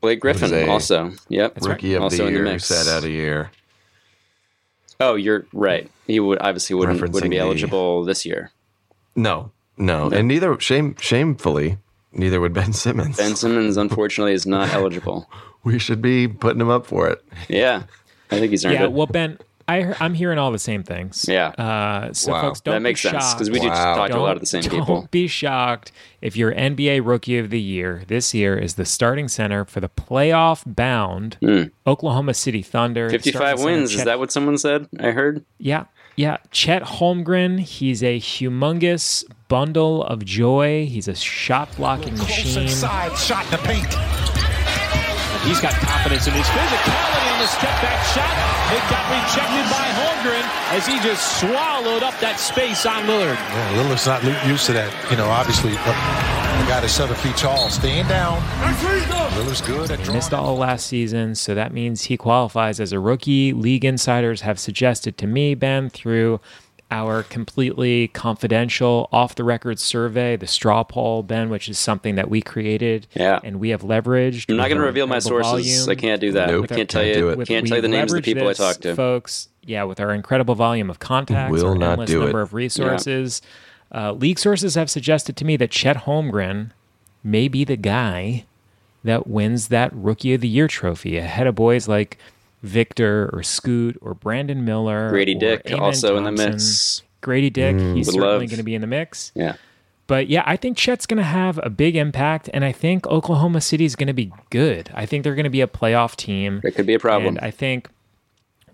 [0.01, 1.13] Blake Griffin also.
[1.29, 2.87] Yep, rookie of also the in the year, who mix.
[2.87, 3.51] out a year.
[4.99, 5.89] Oh, you're right.
[6.05, 8.51] He would obviously wouldn't wouldn't be the- eligible this year.
[9.15, 11.77] No, no, and neither shame shamefully
[12.13, 13.17] neither would Ben Simmons.
[13.17, 15.27] Ben Simmons, unfortunately, is not eligible.
[15.63, 17.23] we should be putting him up for it.
[17.49, 17.83] Yeah,
[18.31, 18.91] I think he's earned Yeah, it.
[18.91, 19.37] well, Ben,
[19.69, 21.25] I, hear- I'm hearing all the same things.
[21.27, 21.47] Yeah.
[21.49, 22.41] Uh, so, Wow.
[22.41, 23.37] folks, don't That makes be sense, shocked.
[23.37, 23.95] 'cause we do Wow.
[23.95, 24.85] talk to a lot of the same people.
[24.85, 29.27] Don't be shocked if your NBA Rookie of the Year this year is the starting
[29.27, 31.37] center for the playoff-bound
[31.85, 33.09] Oklahoma City Thunder.
[33.09, 33.65] 55 center Hmm.
[33.65, 33.93] wins.
[33.95, 34.87] Is that what someone said?
[34.99, 35.43] I heard.
[35.59, 35.85] Yeah,
[36.15, 36.37] yeah.
[36.51, 37.59] Chet Holmgren.
[37.59, 40.85] He's a humongous bundle of joy.
[40.89, 42.63] He's a shot-blocking Close machine.
[42.63, 44.16] inside, shot in the paint.
[45.43, 48.33] He's got confidence in his physicality on the step back shot.
[48.73, 50.45] It got rejected by Holmgren
[50.75, 53.35] as he just swallowed up that space on Lillard.
[53.35, 54.91] Yeah, Lillard's not used to that.
[55.11, 55.95] You know, obviously, uh, but
[56.61, 58.41] the guy that's seven feet tall, staying down.
[59.37, 60.17] Lillard's good at drawing.
[60.17, 63.53] Missed all last season, so that means he qualifies as a rookie.
[63.53, 66.39] League insiders have suggested to me, Ben, through
[66.89, 72.29] our completely confidential off the record survey, the straw poll, Ben, which is something that
[72.29, 73.39] we created Yeah.
[73.43, 74.45] and we have leveraged.
[74.49, 75.51] I'm not going to reveal my sources.
[75.85, 75.89] volume.
[75.89, 76.49] I can't do that.
[76.49, 76.67] Nope.
[76.71, 77.35] I can't tell you.
[77.35, 78.95] With- Can't tell you the names of the leveraged people I talked to.
[78.95, 79.49] folks.
[79.65, 82.43] Yeah, with our incredible volume of contacts, Will our not endless do number it.
[82.43, 83.41] of resources.
[83.93, 86.71] Uh, league sources have suggested to me that Chet Holmgren
[87.23, 88.45] may be the guy
[89.03, 92.17] that wins that Rookie of the Year trophy ahead of boys like
[92.63, 95.11] Victor or Scoot or Brandon Miller.
[95.11, 97.03] Gradey or Dick Amen also in the mix.
[97.21, 99.31] Gradey Dick, he's Mm, Would certainly love- going to be in the mix.
[99.35, 99.55] Yeah.
[100.07, 103.59] But yeah, I think Chet's going to have a big impact, and I think Oklahoma
[103.59, 104.89] City is going to be good.
[104.93, 106.61] I think they're going to be a playoff team.
[106.63, 107.35] That could be a problem.
[107.35, 107.89] And I think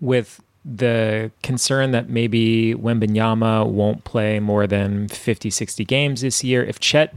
[0.00, 6.62] with the concern that maybe Wembanyama won't play more than 50, 60 games this year,
[6.64, 7.12] if Chet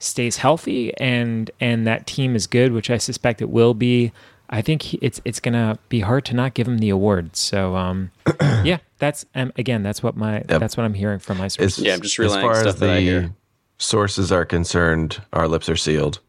[0.00, 4.12] stays healthy and and that team is good, which I suspect it will be,
[4.50, 7.36] I think he- it's it's gonna be hard to not give him the award.
[7.36, 8.10] So um,
[8.64, 11.78] yeah, that's um, again that's what my that's what I'm hearing from my sources.
[11.78, 12.36] As, sources.
[12.36, 13.32] as far as the
[13.78, 16.20] sources are concerned, our lips are sealed.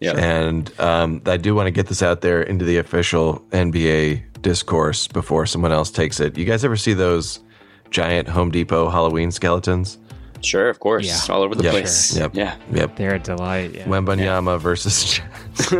[0.00, 0.12] Yeah.
[0.16, 5.08] And um, I do want to get this out there into the official NBA discourse
[5.08, 6.38] before someone else takes it.
[6.38, 7.40] You guys ever see those
[7.90, 9.98] giant Home Depot Halloween skeletons?
[10.40, 11.72] Sure, of course, all over the Yep.
[11.72, 12.16] place.
[12.16, 12.34] Yep.
[12.34, 12.56] Yeah.
[12.72, 12.96] Yep.
[12.96, 13.74] They're a delight.
[13.74, 13.84] Yeah.
[13.84, 15.20] Wembanyama versus.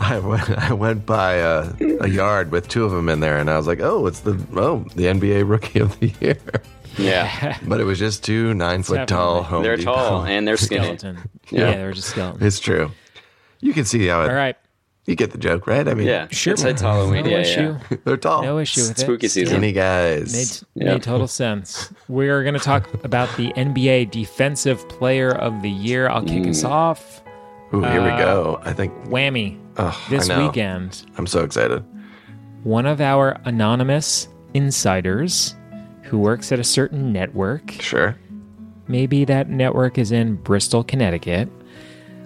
[0.00, 0.50] I went.
[0.50, 3.66] I went by a, a yard with two of them in there, and I was
[3.66, 6.38] like, "Oh, it's the oh the NBA Rookie of the Year."
[6.98, 7.58] Yeah.
[7.66, 9.42] but it was just two nine foot tall.
[9.42, 9.94] Home They're Depot.
[9.94, 10.84] tall and they're skinny.
[10.84, 11.18] Skeleton.
[11.50, 11.72] Yeah.
[11.72, 12.46] they're just skeleton.
[12.46, 12.90] It's true.
[13.60, 14.28] You can see how it.
[14.28, 14.56] All right.
[15.04, 15.86] You get the joke, right?
[15.88, 16.52] I mean, Yeah, Sure.
[16.52, 17.24] it's- it's Halloween.
[17.24, 17.76] No Yeah, issue.
[18.04, 18.42] They're tall.
[18.44, 19.30] No issue with Spooky it.
[19.30, 19.48] season.
[19.54, 20.32] Skinny guys.
[20.76, 20.92] Made, Yeah.
[20.92, 21.92] made total sense.
[22.08, 26.08] We're going to talk about the NBA Defensive Player of the Year.
[26.08, 27.20] I'll kick us off.
[27.74, 28.60] Ooh, here we Uh, go.
[28.64, 29.56] I think Whammy.
[29.76, 31.82] Ugh, this weekend, I'm so excited.
[32.62, 35.56] one of our anonymous insiders
[36.02, 37.72] who works at a certain network.
[37.80, 38.14] Sure.
[38.86, 41.48] Maybe that network is in Bristol, Connecticut.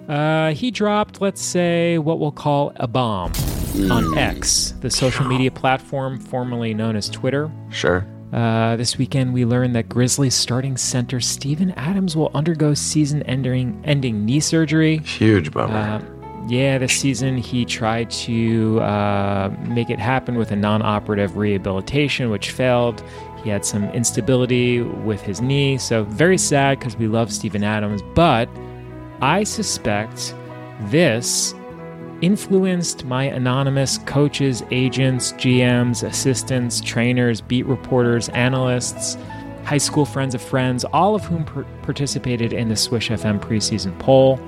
[0.07, 3.33] Uh, he dropped, let's say, what we'll call a bomb
[3.91, 7.51] on X, the social media platform formerly known as Twitter.
[7.69, 8.07] Sure.
[8.31, 14.25] Uh, this weekend, we learned that Grizzlies starting center Steven Adams will undergo season-ending ending
[14.25, 14.99] knee surgery.
[14.99, 15.75] Huge bummer.
[15.75, 16.01] Uh,
[16.47, 22.51] yeah, this season he tried to uh, make it happen with a non-operative rehabilitation, which
[22.51, 23.03] failed.
[23.43, 28.01] He had some instability with his knee, so very sad because we love Steven Adams.
[28.15, 28.49] But
[29.21, 30.35] I suspect
[30.81, 31.53] this
[32.21, 39.17] influenced my anonymous coaches, agents, GMs, assistants, trainers, beat reporters, analysts,
[39.63, 43.97] high school friends of friends, all of whom par- participated in the Swish FM preseason
[43.99, 44.39] poll.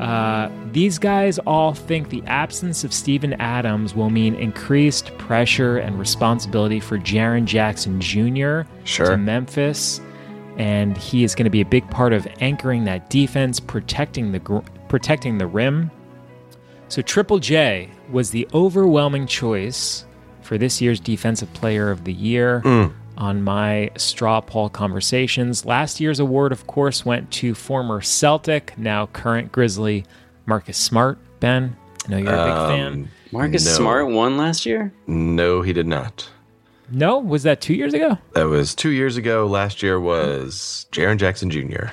[0.00, 5.98] Uh, these guys all think the absence of Steven Adams will mean increased pressure and
[5.98, 8.62] responsibility for Jaren Jackson Jr.
[8.84, 9.10] Sure.
[9.10, 10.00] to Memphis,
[10.56, 14.38] and he is going to be a big part of anchoring that defense, protecting the
[14.38, 15.90] gr- protecting the rim.
[16.88, 20.04] So Triple J was the overwhelming choice
[20.42, 22.92] for this year's Defensive Player of the Year Mm.
[23.18, 25.64] on my straw poll conversations.
[25.66, 30.04] Last year's award, of course, went to former Celtic, now current Grizzly,
[30.46, 31.18] Marcus Smart.
[31.40, 32.86] Ben, I know you're a big fan.
[32.92, 33.72] Um, Marcus no.
[33.72, 34.92] Smart won last year.
[35.08, 36.30] No, he did not.
[36.90, 38.18] No, was that two years ago?
[38.34, 39.46] That was two years ago.
[39.46, 41.86] Last year was Jaren Jackson Jr.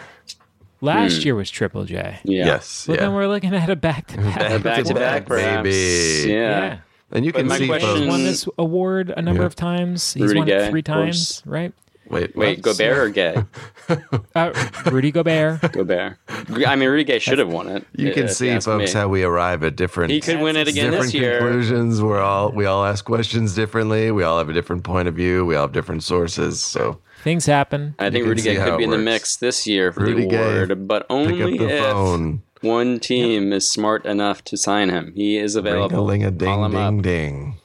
[0.82, 1.21] Last Hmm.
[1.27, 2.19] year was Triple J.
[2.23, 2.45] Yeah.
[2.45, 2.88] Yes.
[2.88, 3.03] Well, yeah.
[3.03, 4.51] then we're looking at a back to back.
[4.51, 5.63] A back-to-back, perhaps.
[5.63, 6.29] baby.
[6.32, 6.77] Yeah.
[7.12, 9.47] And you But can my see question- folks- won this award a number Yeah.
[9.47, 10.13] of times.
[10.13, 11.41] He's Rudy won Gay, it three of course.
[11.41, 11.73] times, right?
[12.09, 12.61] Wait, Wait, what?
[12.61, 13.43] Gobert or Gay?
[14.35, 14.51] Uh,
[14.91, 15.61] Rudy Gobert.
[15.73, 16.17] Gobert.
[16.65, 17.85] I mean, Rudy Gay should have won it.
[17.95, 18.99] You can if see, ask folks, me.
[18.99, 20.11] how we arrive at different.
[20.11, 21.39] He could win it again different this year.
[21.39, 22.01] conclusions.
[22.01, 24.09] We're all we all ask questions differently.
[24.11, 25.45] We all have a different point of view.
[25.45, 26.63] We all have different sources.
[26.63, 27.95] So Things happen.
[27.99, 30.27] I think Rudy Gay could it be in the mix this year for Rudy the
[30.29, 32.41] Gay, award, but only the if phone.
[32.61, 35.13] one team is smart enough to sign him.
[35.15, 36.05] He is available.
[36.07, 37.03] ring a Call ding him ding up.
[37.03, 37.55] ding.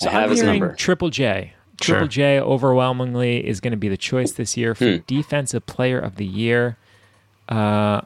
[0.00, 0.74] So I have I'm his hearing number.
[0.76, 1.52] Triple J.
[1.80, 1.96] Sure.
[1.96, 4.96] Triple J overwhelmingly is going to be the choice this year for Hmm.
[5.06, 6.76] Defensive Player of the Year.
[7.48, 8.00] Uh,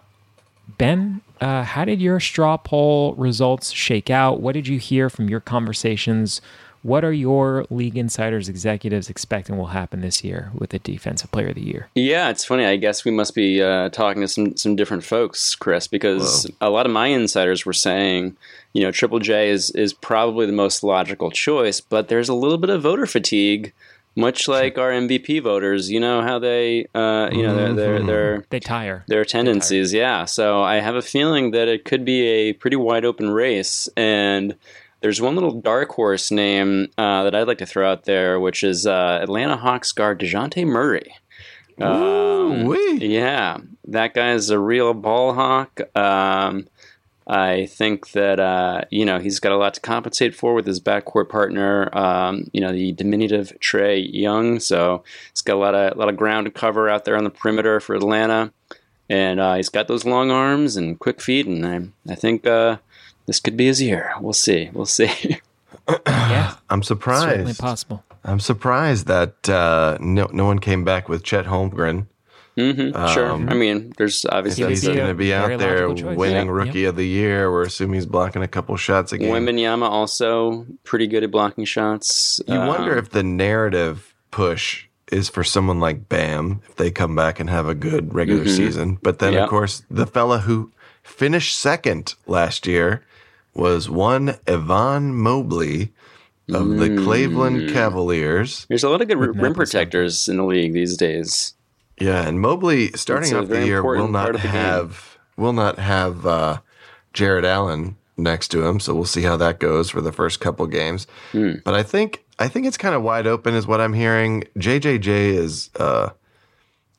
[0.79, 4.41] ben, uh, how did your straw poll results shake out?
[4.41, 6.41] What did you hear from your conversations?
[6.83, 11.49] What are your league insiders, executives expecting will happen this year with the Defensive Player
[11.49, 11.89] of the Year?
[11.95, 12.65] Yeah, it's funny.
[12.65, 16.71] I guess we must be uh, talking to some some different folks, Chris, because a
[16.71, 18.37] lot of my insiders were saying,
[18.73, 22.59] you know, Triple J is is probably the most logical choice, but there's a little
[22.59, 23.73] bit of voter fatigue,
[24.17, 25.91] much like our MVP voters.
[25.91, 29.05] You know how they, uh, you know, their their their They tire.
[29.09, 29.93] their tendencies.
[29.93, 33.89] Yeah, so I have a feeling that it could be a pretty wide open race,
[33.97, 34.55] and
[35.01, 38.63] there's one little dark horse name uh, that I'd like to throw out there, which
[38.63, 41.15] is uh, Atlanta Hawks guard Dejounte Murray.
[41.81, 42.99] Um, Ooh-wee.
[43.07, 43.59] yeah,
[43.89, 45.81] that guy is a real ball hawk.
[45.97, 46.69] Um,
[47.27, 50.81] I think that uh, you know he's got a lot to compensate for with his
[50.81, 54.59] backcourt partner, um, you know, the diminutive Trae Young.
[54.61, 57.25] So he's got a lot of a lot of ground to cover out there on
[57.25, 58.53] the perimeter for Atlanta,
[59.09, 62.79] and uh, he's got those long arms and quick feet, and I I think uh,
[63.27, 64.13] this could be his year.
[64.21, 64.71] We'll see.
[64.73, 65.39] We'll see.
[66.07, 67.23] Yeah, I'm surprised.
[67.23, 67.61] certainly surprised.
[67.61, 68.05] possible.
[68.25, 72.07] I'm surprised that uh, no no one came back with Chet Holmgren.
[72.57, 73.31] Hmm sure.
[73.31, 76.53] Um, I mean, there's obviously he's going to be out there winning Yeah.
[76.53, 79.33] Rookie of the Year, we're assuming he's blocking a couple shots a game.
[79.33, 82.41] Wembanyama also pretty good at blocking shots.
[82.47, 87.15] You wonder Um, if the narrative push is for someone like Bam if they come
[87.17, 88.57] back and have a good regular Mhm.
[88.57, 88.99] season.
[89.03, 89.45] But then, Yeah.
[89.45, 90.71] of course, the fella who
[91.03, 93.03] finished second last year
[93.55, 95.93] was one Evan Mobley
[96.51, 97.05] of the Mm.
[97.05, 98.67] Cleveland Cavaliers.
[98.69, 101.55] There's a lot of good rim protectors in the league these days.
[102.03, 106.61] Yeah, and Mobley starting off the year will not have will not have uh,
[107.13, 110.67] Jarrett Allen next to him, so we'll see how that goes for the first couple
[110.67, 111.07] games.
[111.33, 111.55] Hmm.
[111.65, 114.45] But I think I think it's kind of wide open, is what I'm hearing.
[114.59, 116.11] JJJ is uh,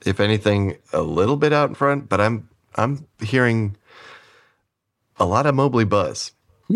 [0.05, 3.75] if anything, a little bit out in front, but I'm I'm hearing
[5.17, 6.31] a lot of Mobley buzz.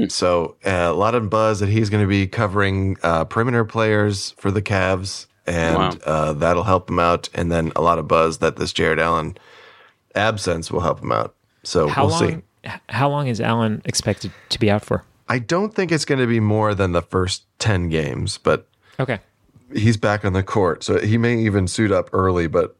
[0.10, 4.32] So uh, a lot of buzz that he's going to be covering uh, perimeter players
[4.32, 5.98] for the Cavs, and Wow.
[6.06, 7.30] uh, that'll help him out.
[7.34, 9.38] And then a lot of buzz that this Jarrett Allen
[10.16, 11.36] absence will help him out.
[11.64, 12.44] So How we'll long?
[12.66, 12.70] see.
[12.90, 15.04] How long is Allen expected to be out for?
[15.30, 18.68] I don't think it's going to be more than the first ten games, but
[19.00, 19.20] Okay.
[19.74, 22.76] he's back on the court, so he may even suit up early, but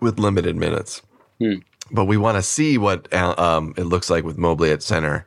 [0.00, 1.02] with limited minutes.
[1.38, 1.56] Hmm.
[1.90, 5.26] But we want to see what um, it looks like with Mobley at center.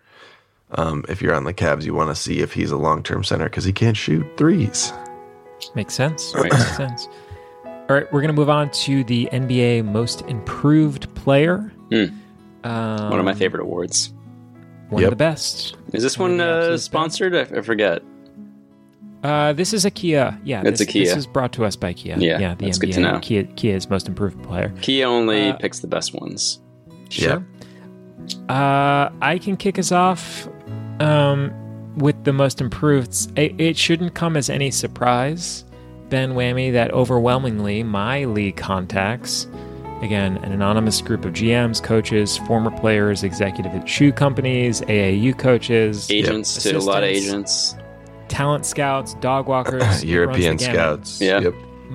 [0.71, 3.23] Um, if you're on the Cavs, you want to see if he's a long term
[3.23, 4.91] center because he can't shoot threes.
[5.75, 6.33] Makes sense.
[6.41, 7.07] Makes sense.
[7.65, 11.71] All right, we're going to move on to the NBA Most Improved Player.
[11.91, 12.05] Hmm.
[12.63, 14.11] Um, One of my favorite awards.
[14.89, 15.75] One of the best.
[15.93, 17.35] Is this One one uh, sponsored?
[17.35, 18.01] I, I forget.
[19.23, 20.39] Uh, this is a Kia.
[20.43, 21.05] Yeah, It's this, a Kia.
[21.05, 22.15] This is brought to us by Kia.
[22.17, 22.53] Yeah, yeah.
[22.55, 23.19] The that's NBA good to know.
[23.21, 24.71] Kia, Kia's Most Improved Player.
[24.81, 26.59] Kia only Uh, picks the best ones.
[27.09, 27.43] Sure.
[28.49, 30.47] Uh, I can kick us off
[30.99, 31.51] um,
[31.97, 33.15] with the most improved.
[33.37, 35.63] It, it shouldn't come as any surprise,
[36.09, 39.47] Ben Whammy, that overwhelmingly my league contacts,
[40.01, 46.09] again, an anonymous group of GMs, coaches, former players, executive at shoe companies, AAU coaches,
[46.11, 47.75] Agents to a lot of agents.
[48.27, 51.21] talent scouts, dog walkers, it runs the European scouts.
[51.21, 51.39] Yeah.
[51.39, 51.53] Yep.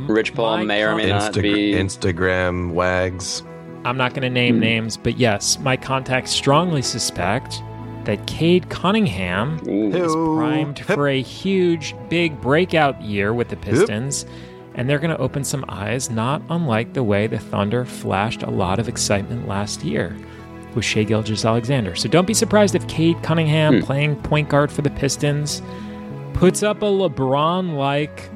[0.09, 1.73] Rich Paul my may or may not Insta- be.
[1.75, 3.43] Instagram wags.
[3.85, 4.61] I'm not going to name Hmm.
[4.61, 7.63] names, but yes, my contacts strongly suspect
[8.11, 14.27] that Cade Cunningham is primed for a huge, big breakout year with the Pistons,
[14.75, 18.51] and they're going to open some eyes, not unlike the way the Thunder flashed a
[18.51, 20.17] lot of excitement last year
[20.75, 21.95] with Shai Gilgeous-Alexander.
[21.95, 23.85] So don't be surprised if Cade Cunningham, Hmm.
[23.87, 25.63] playing point guard for the Pistons,
[26.35, 28.29] puts up a LeBron like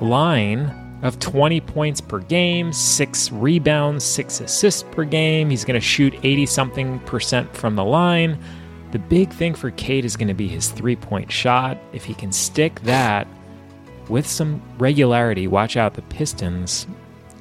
[0.00, 5.48] line of 20 points per game, six rebounds, six assists per game.
[5.50, 8.38] He's going to shoot 80 something percent from the line.
[8.94, 11.78] The big thing for Cade is going to be his three point shot.
[11.92, 13.26] If he can stick that
[14.08, 16.86] with some regularity, watch out, the Pistons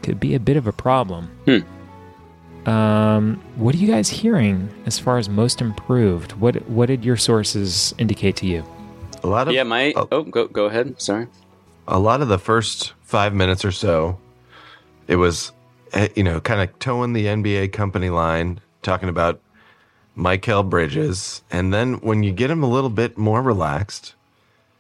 [0.02, 1.30] could be a bit of a problem.
[2.66, 6.32] Um, what are you guys hearing as far as most improved?
[6.32, 8.66] What what did your sources indicate to you?
[9.24, 9.94] A lot of yeah, my.
[9.96, 11.00] Oh, go go ahead.
[11.00, 11.28] Sorry.
[11.88, 14.18] a lot of the first five minutes or so,
[15.08, 15.52] it was,
[15.92, 19.39] eh, you know, kind of towing the NBA company line, talking about
[20.17, 21.41] Mikal Bridges.
[21.52, 24.13] And then when you get them a little bit more relaxed,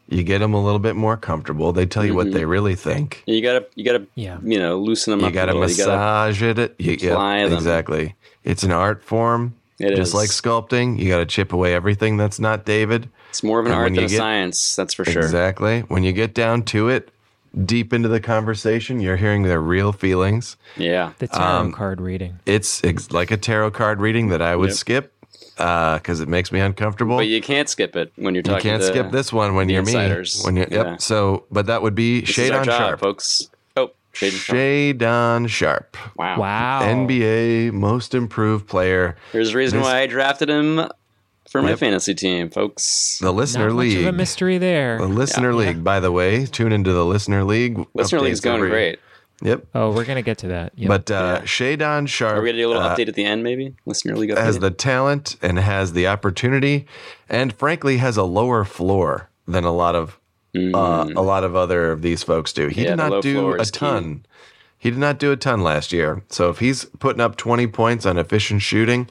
[0.09, 1.71] you get them a little bit more comfortable.
[1.73, 2.33] They tell you what Mhm.
[2.33, 3.23] they really think.
[3.25, 4.37] You gotta, you gotta, Yeah.
[4.43, 5.33] you know, loosen them You up.
[5.33, 5.69] got to a little.
[5.69, 6.75] You gotta- massage it.
[6.77, 7.53] You, yeah, them.
[7.53, 8.15] exactly.
[8.43, 9.53] It's an art form.
[9.79, 10.13] It just is.
[10.13, 10.99] like sculpting.
[10.99, 13.09] You got to chip away everything that's not David.
[13.29, 14.75] It's more of an And art than you a get- science.
[14.75, 15.23] That's for sure.
[15.23, 15.81] Exactly.
[15.87, 17.09] When you get down to it,
[17.65, 20.57] deep into the conversation, you're hearing their real feelings.
[20.77, 21.11] Yeah.
[21.19, 22.35] The tarot Um, card reading.
[22.45, 24.77] It's ex- like a tarot card reading that I would Yep.
[24.77, 25.13] skip
[25.57, 27.17] Uh, because it makes me uncomfortable.
[27.17, 28.65] But you can't skip it when you're talking.
[28.65, 30.39] You can't to skip this one when you're insiders.
[30.39, 30.45] me.
[30.45, 30.91] When you Yeah.
[30.91, 31.01] yep.
[31.01, 32.99] So, but that would be This is Shade our on job, Sharp.
[32.99, 33.49] folks.
[33.77, 34.57] Oh, Shaedon Sharpe.
[34.57, 35.97] Shade on Sharp.
[36.17, 36.39] Wow.
[36.39, 36.81] Wow.
[36.81, 39.15] NBA Most Improved Player.
[39.31, 40.87] There's a reason This- why I drafted him
[41.49, 41.79] for my Yep.
[41.79, 43.19] fantasy team, folks.
[43.21, 43.99] The Listener Not much League.
[43.99, 44.97] of a mystery there.
[44.97, 45.57] The Listener Yeah.
[45.57, 46.47] League, by the way.
[46.47, 47.77] Tune into the Listener League.
[47.93, 48.99] Listener League's Updates going every- great.
[49.43, 49.65] Yep.
[49.75, 50.71] Oh, we're gonna get to that.
[50.75, 50.87] Yep.
[50.87, 52.37] But uh, Shaedon Sharpe.
[52.37, 53.75] Are we gonna do a little uh, update at the end, maybe?
[53.85, 54.37] Listener League update.
[54.43, 56.85] has the talent and has the opportunity,
[57.29, 60.19] and frankly has a lower floor than a lot of
[60.55, 62.67] uh, a lot of other of these folks do.
[62.67, 62.83] He Mm.
[62.83, 63.79] Yeah, did not do a is key.
[63.79, 64.25] ton.
[64.77, 66.23] He did not do a ton last year.
[66.29, 69.09] So if he's putting up 20 points on efficient shooting,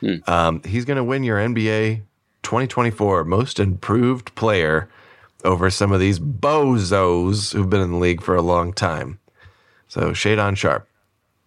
[0.00, 0.16] Hmm.
[0.26, 2.02] um, he's going to win your NBA
[2.42, 4.88] 2024 Most Improved Player
[5.44, 9.18] over some of these bozos who've been in the league for a long time.
[9.94, 10.88] So Shaedon Sharpe.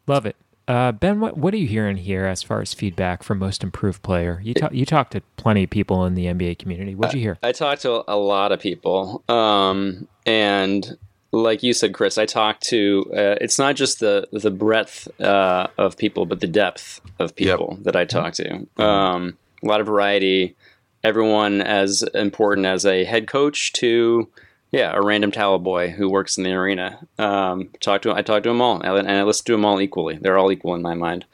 [0.08, 0.38] Love it.
[0.70, 4.02] Uh, ben, what, what are you hearing here as far as feedback for most improved
[4.04, 4.40] player?
[4.42, 6.96] You talk, you talked to plenty of people in the NBA community.
[6.96, 7.38] What'd you hear?
[7.44, 10.98] I talked to a lot of people, um, and
[11.34, 13.04] like you said, Chris, I talked to.
[13.12, 17.78] Uh, it's not just the the breadth uh, of people, but the depth of people
[17.82, 18.66] that I talk to.
[18.78, 20.56] Um, a lot of variety.
[21.04, 24.30] Everyone as important as a head coach to,
[24.72, 27.00] yeah, a random towel boy who works in the arena.
[27.18, 30.18] Um, talk to I talked to them all, and I listen to them all equally.
[30.18, 31.26] They're all equal in my mind.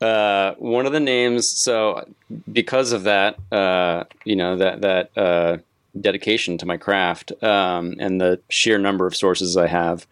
[0.00, 2.08] Uh, one of the names, so
[2.50, 5.58] because of that, uh, you know that that uh,
[6.00, 10.06] dedication to my craft um, and the sheer number of sources I have,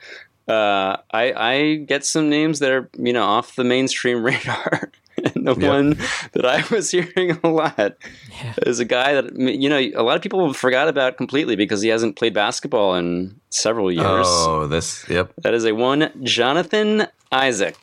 [0.50, 4.90] uh, I, I get some names that are you know off the mainstream radar.
[5.22, 5.68] and the Yep.
[5.70, 5.90] one
[6.32, 7.96] that I was hearing a lot
[8.66, 11.88] is a guy that you know a lot of people forgot about completely because he
[11.90, 14.26] hasn't played basketball in several years.
[14.28, 15.32] Oh, this, yep.
[15.42, 17.76] That is a one Jonathan Isaac,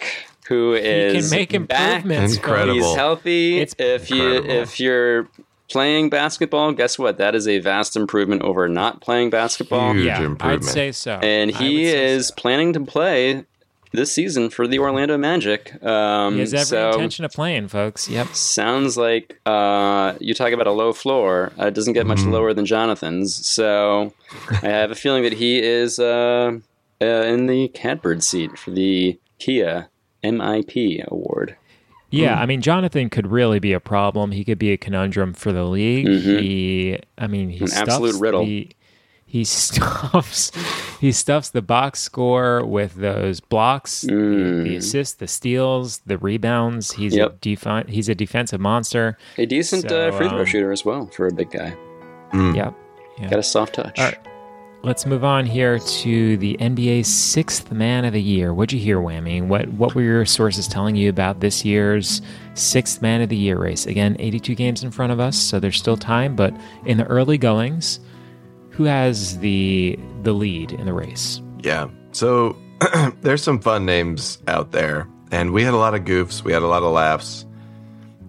[0.47, 1.97] who is can make back.
[2.05, 2.47] improvements, folks.
[2.47, 2.73] Incredible.
[2.73, 3.59] He's healthy.
[3.59, 5.27] It's if you if you're
[5.69, 7.17] playing basketball, guess what?
[7.17, 9.93] That is a vast improvement over not playing basketball.
[9.93, 10.63] Huge yeah, I'd improvement.
[10.65, 11.19] say so.
[11.21, 12.35] And he is so.
[12.35, 13.45] planning to play
[13.93, 15.81] this season for the Orlando Magic.
[15.83, 18.09] Um, He has every so intention of playing, folks.
[18.09, 18.27] Yep.
[18.35, 21.51] sounds like uh, you talk about a low floor.
[21.59, 23.35] Uh, it doesn't get much lower than Jonathan's.
[23.47, 24.13] So
[24.51, 26.59] I have a feeling that he is uh,
[27.01, 29.89] uh, in the catbird seat for the Kia
[30.23, 31.55] MIP award.
[32.09, 34.31] Yeah, I mean, Jonathan could really be a problem.
[34.31, 36.07] He could be a conundrum for the league.
[36.07, 37.63] He, I mean, he Mm-hmm.
[37.65, 38.45] An stuffs absolute riddle.
[38.45, 38.69] The,
[39.29, 40.51] he stuffs,
[41.01, 46.93] he stuffs the box score with those blocks, the, the assists, the steals, the rebounds.
[46.93, 47.17] He's Mm.
[47.17, 47.29] Yep.
[47.31, 49.17] a defi- he's a defensive monster.
[49.37, 51.75] A decent So, uh, free throw um, shooter as well for a big guy.
[52.33, 52.73] Yep.
[53.19, 53.29] Yeah.
[53.29, 53.99] Got a soft touch.
[53.99, 54.17] All right.
[54.87, 58.53] Let's move on here to the NBA's sixth man of the year.
[58.53, 59.45] What'd you hear, Whammy?
[59.45, 62.21] What what were your sources telling you about this year's
[62.53, 63.85] sixth man of the year race?
[63.85, 66.37] Again, 82 games in front of us, so there's still time.
[66.37, 67.99] But in the early goings,
[68.69, 71.41] who has the the lead in the race?
[71.61, 71.89] Yeah.
[72.13, 72.55] So
[73.23, 76.45] there's some fun names out there, and we had a lot of goofs.
[76.45, 77.45] We had a lot of laughs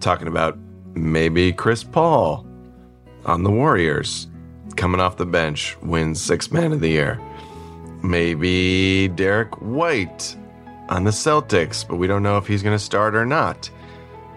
[0.01, 0.59] talking about
[0.93, 2.45] maybe Chris Paul
[3.23, 4.27] on the Warriors
[4.79, 7.19] coming off the bench wins six man of the year.
[8.01, 10.37] Maybe Derrick White
[10.87, 13.69] on the Celtics, but we don't know if he's going to start or not.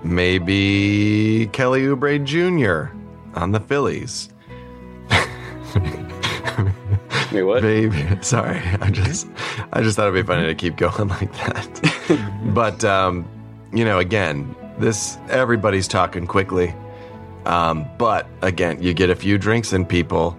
[0.03, 2.93] Maybe Kelly Oubre Jr.
[3.38, 4.30] on the Phillies.
[7.30, 7.62] Wait, what?
[7.62, 8.61] Baby, sorry.
[8.80, 9.28] I just,
[9.72, 12.53] I just thought it'd be funny to keep going like that.
[12.53, 13.26] but, um,
[13.72, 16.74] you know, again, this everybody's talking quickly.
[17.47, 20.36] Um, but again, you get a few drinks in people,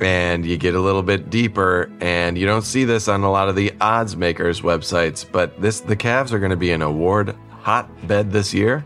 [0.00, 3.48] and you get a little bit deeper, and you don't see this on a lot
[3.48, 5.24] of the odds makers websites.
[5.30, 8.84] But this, the Cavs are going to be an award hotbed this year,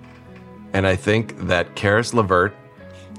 [0.73, 2.55] and I think that Caris LeVert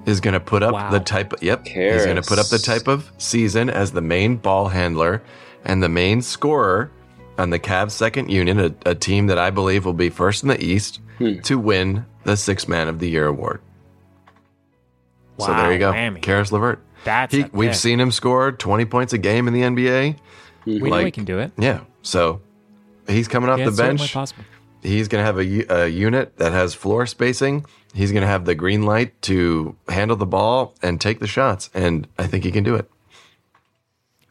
[0.06, 0.90] is going to put up Wow.
[0.92, 1.34] the type.
[1.42, 5.22] Yep, he's going to put up the type of season as the main ball handler
[5.66, 6.90] and the main scorer
[7.38, 10.50] on the Cavs' second unit, a, a team that I believe will be first in
[10.50, 11.40] the East Hmm.
[11.42, 13.60] to win the Six Man of the Year award.
[15.40, 16.22] So there you go, whammy.
[16.22, 16.80] Caris LeVert.
[17.06, 17.78] That's He, a we've pick.
[17.80, 20.18] seen him score 20 points a game in the NBA.
[20.66, 21.52] We know he can do it.
[21.58, 21.82] Yeah.
[22.02, 22.42] So
[23.08, 24.16] he's coming off Yeah, the bench.
[24.82, 27.66] He's going to have a, a unit that has floor spacing.
[27.94, 31.70] He's going to have the green light to handle the ball and take the shots.
[31.74, 32.90] And I think he can do it.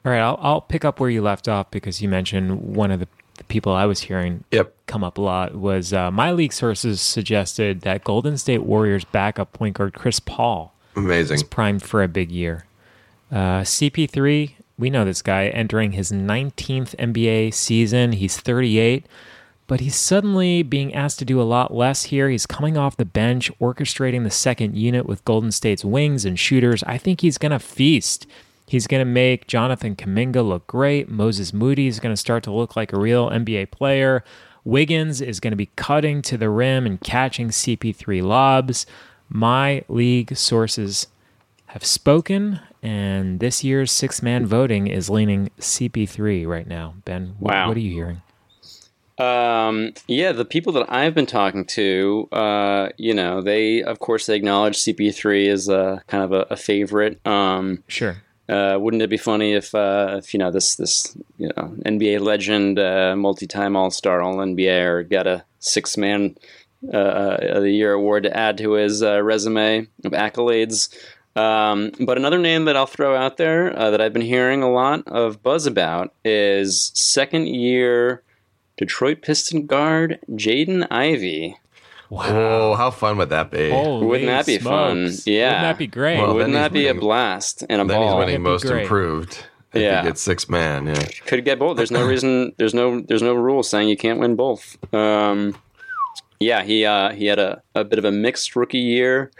[0.04, 3.00] All right, I'll, I'll pick up where you left off because you mentioned one of
[3.00, 4.74] the, the people I was hearing Yep.
[4.86, 9.52] come up a lot was uh, my league sources suggested that Golden State Warriors backup
[9.52, 11.34] point guard Chris Paul Amazing.
[11.36, 12.64] is primed for a big year.
[13.30, 18.12] Uh, CP3, we know this guy entering his 19th NBA season.
[18.12, 19.06] He's 38,
[19.66, 22.28] but he's suddenly being asked to do a lot less here.
[22.28, 26.82] He's coming off the bench, orchestrating the second unit with Golden State's wings and shooters.
[26.84, 28.26] I think he's going to feast.
[28.66, 31.08] He's going to make Jonathan Kuminga look great.
[31.08, 34.22] Moses Moody is going to start to look like a real NBA player.
[34.64, 38.84] Wiggins is going to be cutting to the rim and catching CP3 lobs.
[39.28, 41.06] My league sources
[41.66, 46.94] have spoken, and this year's six man voting is leaning CP3 right now.
[47.04, 47.68] Ben, Wow.
[47.68, 48.22] what are you hearing?
[49.18, 54.26] Um, yeah, the people that I've been talking to, uh, you know, they of course
[54.26, 57.20] they acknowledge CP3 is a kind of a, a favorite.
[57.26, 58.18] Um, Sure.
[58.48, 62.20] uh, wouldn't it be funny if, uh, if you know this this you know NBA
[62.20, 66.36] legend, uh, multi-time All Star, All NBA, or got a six man
[66.92, 70.94] uh, of the year award to add to his uh, resume of accolades.
[71.36, 74.70] Um, but another name that I'll throw out there uh, that I've been hearing a
[74.70, 78.22] lot of buzz about is second year
[78.76, 81.56] Detroit Piston guard Jaden Ivey.
[82.10, 83.70] Oh, how fun would that be?
[83.70, 85.10] Holy Wouldn't that be fun?
[85.26, 85.48] Yeah.
[85.48, 86.18] Wouldn't that be great?
[86.18, 88.18] Well, Wouldn't that he's be a blast and a then he's ball?
[88.18, 88.82] winning That'd most great.
[88.82, 89.44] improved.
[89.74, 90.00] If Yeah.
[90.02, 91.04] he gets six man, yeah.
[91.26, 91.76] Could get both.
[91.76, 92.54] There's no reason.
[92.56, 93.00] There's no.
[93.00, 94.78] There's no rule saying you can't win both.
[94.94, 95.54] Um,
[96.40, 99.30] yeah, he uh, he had a, a bit of a mixed rookie year,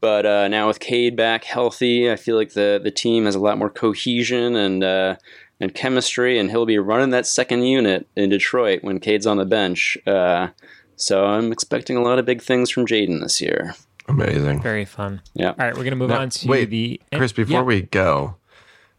[0.00, 3.40] but uh, now with Cade back healthy, I feel like the the team has a
[3.40, 5.16] lot more cohesion and uh,
[5.60, 9.46] and chemistry, and he'll be running that second unit in Detroit when Cade's on the
[9.46, 9.96] bench.
[10.06, 10.48] Uh,
[10.96, 13.74] so I'm expecting a lot of big things from Jaden this year.
[14.08, 14.62] Amazing.
[14.62, 15.20] Very fun.
[15.34, 15.48] Yeah.
[15.50, 17.00] All right, we're going to move Now, on to wait, the.
[17.14, 17.62] Chris, before Yeah.
[17.62, 18.36] we go,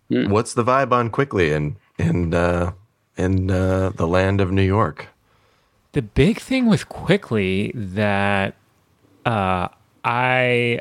[0.09, 0.29] Hmm.
[0.29, 2.71] what's the vibe on Quickley in in uh,
[3.17, 5.07] in uh, the land of New York?
[5.97, 8.53] The big thing with Quickley that
[9.25, 9.67] uh,
[10.05, 10.79] I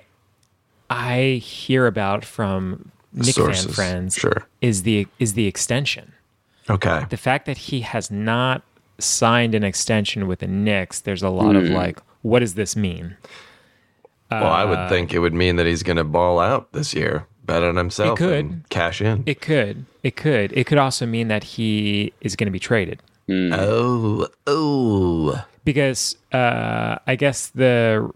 [0.91, 4.47] I hear about from Knick fan Sources, friends sure.
[4.61, 6.12] is the is the extension.
[6.69, 7.07] Okay.
[7.09, 8.61] The fact that he has not
[8.99, 11.73] signed an extension with the Knicks, there's a lot of Hmm.
[11.73, 13.17] like, what does this mean?
[14.31, 16.93] Well, I Uh, would think it would mean that he's going to ball out this
[16.93, 18.45] year, bet on himself, It could.
[18.45, 19.23] and cash in.
[19.25, 19.87] It could.
[20.03, 20.53] It could.
[20.53, 23.01] It could also mean that he is going to be traded.
[23.29, 28.09] Oh, oh, Because uh, I guess the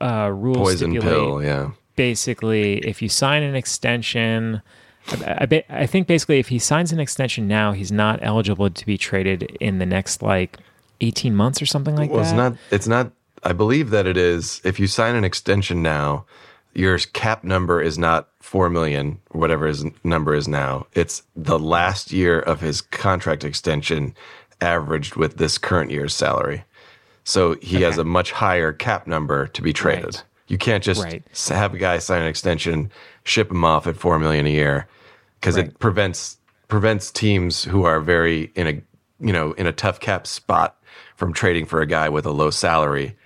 [0.00, 1.42] uh, rules poison stipulate pill.
[1.42, 4.62] Yeah, basically if you sign an extension.
[5.08, 8.86] I, I, I think basically if he signs an extension now, he's not eligible to
[8.86, 10.58] be traded in the next like
[11.00, 12.28] 18 months or something like well, that.
[12.28, 12.56] it's not.
[12.70, 13.12] It's not.
[13.42, 14.60] I believe that it is.
[14.64, 16.26] If you sign an extension now,
[16.74, 20.86] your cap number is not four million, whatever his number is now.
[20.94, 24.14] It's the last year of his contract extension,
[24.60, 26.64] averaged with this current year's salary.
[27.24, 30.04] So he has a much higher cap number to be traded.
[30.16, 30.24] Right.
[30.48, 31.22] You can't just Right.
[31.48, 32.90] have a guy sign an extension,
[33.24, 34.88] ship him off at four million a year,
[35.40, 35.68] because Right.
[35.68, 36.36] it prevents
[36.68, 38.80] prevents teams who are very in a
[39.20, 40.76] you know in a tough cap spot
[41.16, 43.16] from trading for a guy with a low salary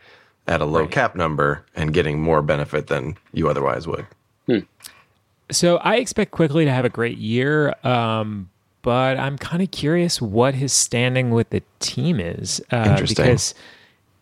[0.47, 4.07] at a low cap number and getting more benefit than you otherwise would.
[5.51, 8.49] So I expect Quickley to have a great year, um,
[8.85, 12.61] but I'm kind of curious what his standing with the team is.
[12.71, 13.25] Uh, Interesting.
[13.25, 13.55] Because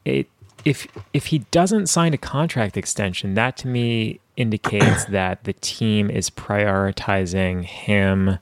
[0.05, 0.29] it,
[0.65, 6.09] if if he doesn't sign a contract extension, that to me indicates that the team
[6.09, 8.39] is prioritizing him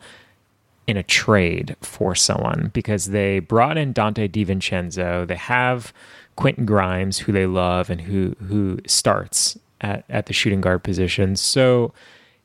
[0.87, 5.27] in a trade for someone because they brought in Dante DiVincenzo.
[5.27, 5.91] They have
[6.37, 11.35] Quentin Grimes, who they love and who who starts at, at the shooting guard position.
[11.35, 11.95] So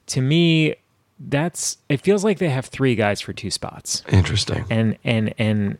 [0.08, 0.76] to me,
[1.20, 4.04] that's it feels like they have three guys for two spots.
[4.10, 4.66] Interesting.
[4.70, 5.78] And and and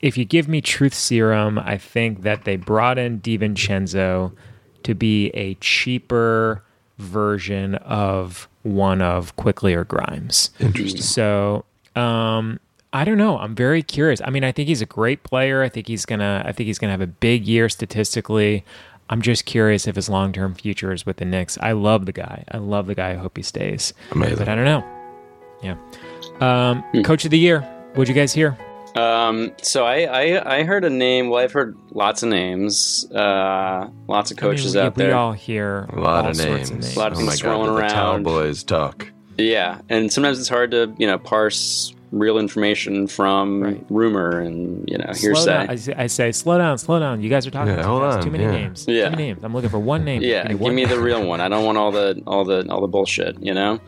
[0.00, 4.32] if you give me truth serum, I think that they brought in DiVincenzo
[4.84, 6.62] to be a cheaper
[6.98, 10.50] version of one of Quickley or Grimes.
[10.60, 11.02] Interesting.
[11.02, 11.64] So
[11.96, 12.60] um
[12.90, 13.38] I don't know.
[13.38, 14.20] I'm very curious.
[14.24, 15.62] I mean, I think he's a great player.
[15.62, 18.64] I think he's gonna I think he's gonna have a big year statistically.
[19.10, 21.56] I'm just curious if his long term future is with the Knicks.
[21.60, 22.44] I love the guy.
[22.50, 23.10] I love the guy.
[23.12, 23.94] I hope he stays.
[24.12, 24.38] Amazing.
[24.38, 24.84] But I don't know.
[25.62, 25.76] Yeah.
[26.40, 27.60] Um, Coach of the year.
[27.94, 28.56] What'd you guys hear?
[28.94, 31.28] Um, so I, I I heard a name.
[31.30, 33.06] Well, I've heard lots of names.
[33.12, 35.06] Uh, lots of coaches I mean, we, out there.
[35.08, 36.70] We all hear A lot all of sorts names.
[36.70, 36.96] Of names.
[36.96, 38.22] A lot of oh my things god, swirling the Towel around.
[38.24, 39.10] Boys talk.
[39.36, 44.96] Yeah, and sometimes it's hard to you know parse real information from rumor and you
[44.98, 45.46] know Slow hearsay.
[45.46, 45.70] down.
[45.70, 47.22] I, say- I say, slow down, slow down.
[47.22, 48.18] You guys are talking Yeah, too hold fast.
[48.18, 48.50] on, Too many yeah.
[48.50, 48.84] names.
[48.88, 49.04] Yeah.
[49.04, 49.44] Too many names.
[49.44, 50.22] I'm looking for one name.
[50.22, 51.40] Yeah, Give me give me the real one.
[51.40, 53.36] I don't want all the all the all the bullshit.
[53.42, 53.80] You know,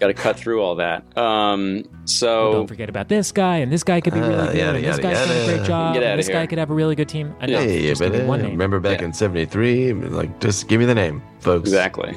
[0.00, 1.04] got to cut through all that.
[1.18, 4.56] Um, so Don't forget about this guy, and this guy could be really Ah, good,
[4.56, 6.58] yada, and this yada, guy's doing a great job, Get and outta this guy could
[6.58, 7.34] have a really good team.
[7.40, 7.58] I know.
[7.58, 8.52] Hey, just give me one uh, name.
[8.52, 9.92] remember back in '73?
[9.94, 11.68] Like, just give me the name, folks.
[11.68, 12.16] exactly.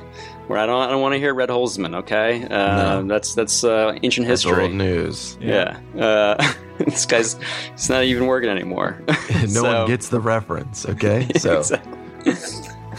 [0.52, 1.96] Where I don't I don't want to hear Red Holzman.
[2.00, 3.08] Okay, uh, No.
[3.08, 4.64] that's that's uh, ancient That's history.
[4.66, 5.38] old news.
[5.40, 5.80] Yeah.
[5.98, 7.38] Uh, this guy's
[7.74, 9.02] it's not even working anymore.
[9.08, 10.86] no So- one gets the reference.
[10.86, 11.94] Okay, so Exactly.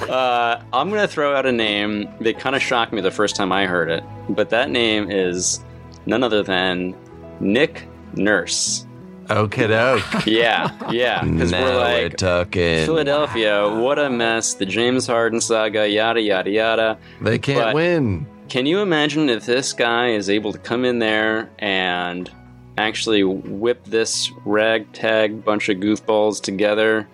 [0.08, 3.52] uh, I'm gonna throw out a name that kind of shocked me the first time
[3.52, 5.62] I heard it, but that name is
[6.06, 6.94] none other than
[7.40, 8.86] Nick Nurse.
[9.30, 10.02] Okay, doke.
[10.26, 12.84] Yeah, yeah, because now we're we're like talking.
[12.84, 13.68] Philadelphia.
[13.68, 14.54] What a mess!
[14.54, 16.98] The James Harden saga, yada yada yada.
[17.20, 18.26] They can't But- win.
[18.48, 22.30] Can you imagine if this guy is able to come in there and
[22.76, 27.08] actually whip this ragtag bunch of goofballs together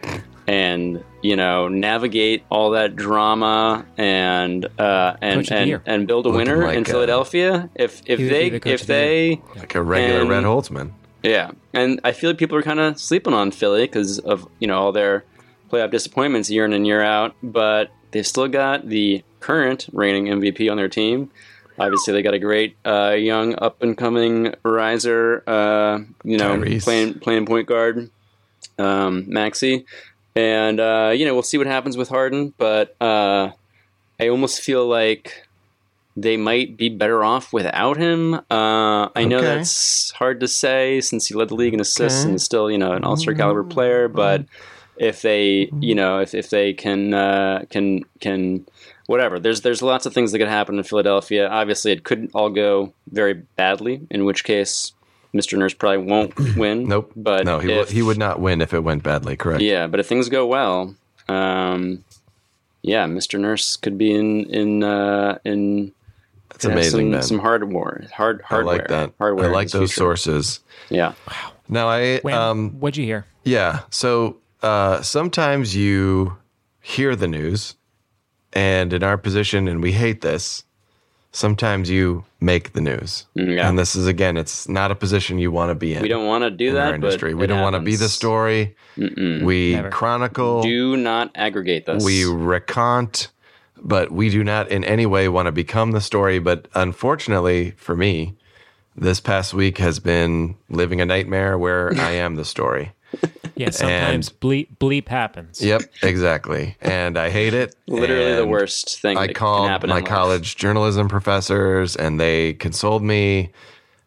[0.48, 6.06] and you know navigate all that drama and uh, and Coach of the and, and
[6.08, 7.70] build a Looking winner like in a- Philadelphia?
[7.76, 9.04] If if He would be they if of the year.
[9.04, 10.92] they Like a regular And- Red Holzman.
[11.22, 14.68] Yeah, and I feel like people are kind of sleeping on Philly because of you
[14.68, 15.24] know all their
[15.70, 20.70] playoff disappointments year in and year out, but they've still got the current reigning MVP
[20.70, 21.30] on their team.
[21.78, 26.82] Obviously, they got a great uh, young up and coming riser, uh, you know, Tyrese.
[26.82, 28.10] playing playing point guard,
[28.78, 29.86] um, Maxey,
[30.34, 33.50] and uh, you know we'll see what happens with Harden, but uh,
[34.20, 35.47] I almost feel like
[36.20, 38.34] they might be better off without him.
[38.34, 39.46] Uh, I know Okay.
[39.46, 42.28] that's hard to say since he led the league in assists Okay.
[42.28, 44.08] and is still, you know, an all-star caliber player.
[44.08, 44.46] But
[44.96, 48.66] if they, you know, if, if they can uh, can can
[49.06, 51.48] whatever, there's there's lots of things that could happen in Philadelphia.
[51.48, 54.92] Obviously, it could all go very badly, in which case
[55.32, 55.56] Mr.
[55.56, 56.88] Nurse probably won't win.
[56.88, 57.12] Nope.
[57.14, 59.36] But no, he, if, would he would not win if it went badly.
[59.36, 59.62] Correct.
[59.62, 60.96] yeah, but if things go well,
[61.28, 62.02] um,
[62.82, 63.38] yeah, Mr.
[63.38, 65.92] Nurse could be in in uh, in.
[66.58, 67.22] That's could have amazing, Some, man.
[67.22, 68.74] some hardware, hard hardware.
[68.74, 69.12] I like that.
[69.18, 69.48] Hardware.
[69.48, 70.00] I like those future.
[70.00, 70.60] sources.
[70.90, 71.14] Yeah.
[71.28, 71.52] Wow.
[71.68, 73.24] Now I Wham, um what'd you hear?
[73.44, 73.80] Yeah.
[73.90, 76.36] So uh, sometimes you
[76.80, 77.76] hear the news,
[78.52, 80.64] and in our position, and we hate this,
[81.32, 83.26] sometimes you make the news.
[83.36, 83.68] Mm, yeah.
[83.68, 86.02] And this is again, it's not a position you want to be in.
[86.02, 87.32] We don't want to do in that, our industry.
[87.34, 88.12] but we don't want to be the happens.
[88.12, 88.76] story.
[88.96, 89.90] We Never.
[89.90, 90.62] chronicle.
[90.62, 92.04] Do not aggregate this.
[92.04, 93.28] We recount,
[93.82, 96.38] but we do not in any way want to become the story.
[96.38, 98.34] But unfortunately for me,
[98.96, 102.92] this past week has been living a nightmare where I am the story.
[103.56, 105.62] Yeah, sometimes bleep bleep happens.
[105.62, 106.76] Yep, exactly.
[106.80, 107.74] And I hate it.
[107.86, 110.10] Literally the worst thing I that can called happen my in life.
[110.12, 113.50] college journalism professors and they consoled me.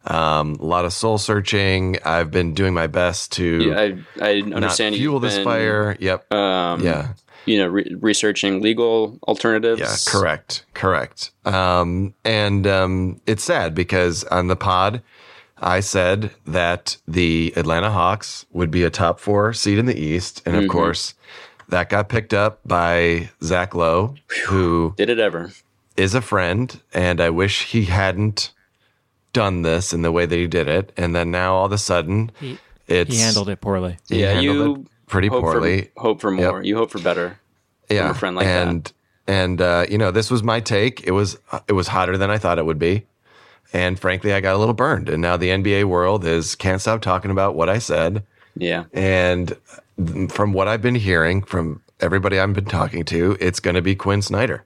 [0.04, 1.96] Um, a lot of soul searching.
[2.04, 3.78] I've been doing my best to Yeah,
[4.20, 5.96] I, I not understand fuel you've this been, fire.
[6.00, 6.32] Yep.
[6.32, 7.12] Um, Yeah.
[7.46, 9.80] You know, re- researching legal alternatives.
[9.80, 11.30] Yeah, correct, correct.
[11.44, 15.02] Um, and um, it's sad because on the pod,
[15.58, 20.42] I said that the Atlanta Hawks would be a top four seed in the East,
[20.46, 20.68] and of Mhm.
[20.70, 21.14] course,
[21.68, 24.14] that got picked up by Zach Lowe,
[24.46, 25.50] who did it ever
[25.96, 28.52] is a friend, and I wish he hadn't
[29.32, 30.92] done this in the way that he did it.
[30.96, 33.96] And then now all of a sudden, He- it's he handled it poorly.
[34.08, 35.90] He yeah, handled you it pretty hope poorly.
[35.94, 36.58] For, hope for more.
[36.58, 36.64] Yep.
[36.64, 37.38] You hope for better.
[37.88, 38.92] yeah, a friend like and, that.
[39.26, 41.04] And uh, you know, this was my take.
[41.04, 41.38] It was
[41.68, 43.06] it was hotter than I thought it would be,
[43.72, 45.08] and frankly, I got a little burned.
[45.08, 48.24] And now the NBA world is can't stop talking about what I said.
[48.54, 49.56] Yeah, And
[50.28, 53.94] from what I've been hearing from everybody I've been talking to, it's going to be
[53.94, 54.64] Quin Snyder.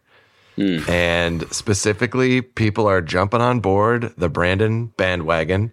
[0.56, 0.78] Hmm.
[0.88, 5.72] And specifically, people are jumping on board the Brandon bandwagon.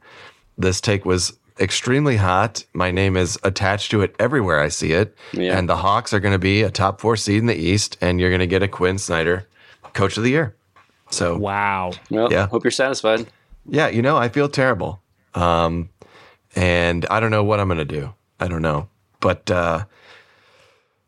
[0.58, 2.66] This take was extremely hot.
[2.74, 5.16] My name is attached to it everywhere I see it.
[5.34, 5.58] Yeah.
[5.58, 8.20] And the Hawks are going to be a top four seed in the East, and
[8.20, 9.48] you're going to get a Quin Snyder
[9.94, 10.56] coach of the year.
[11.10, 11.92] So, wow.
[12.10, 12.48] Well, Yeah.
[12.48, 13.28] hope you're satisfied.
[13.68, 15.02] yeah, you know, I feel terrible.
[15.36, 15.90] Um,
[16.56, 18.14] and I don't know what I'm going to do.
[18.40, 18.88] I don't know.
[19.20, 19.86] But uh,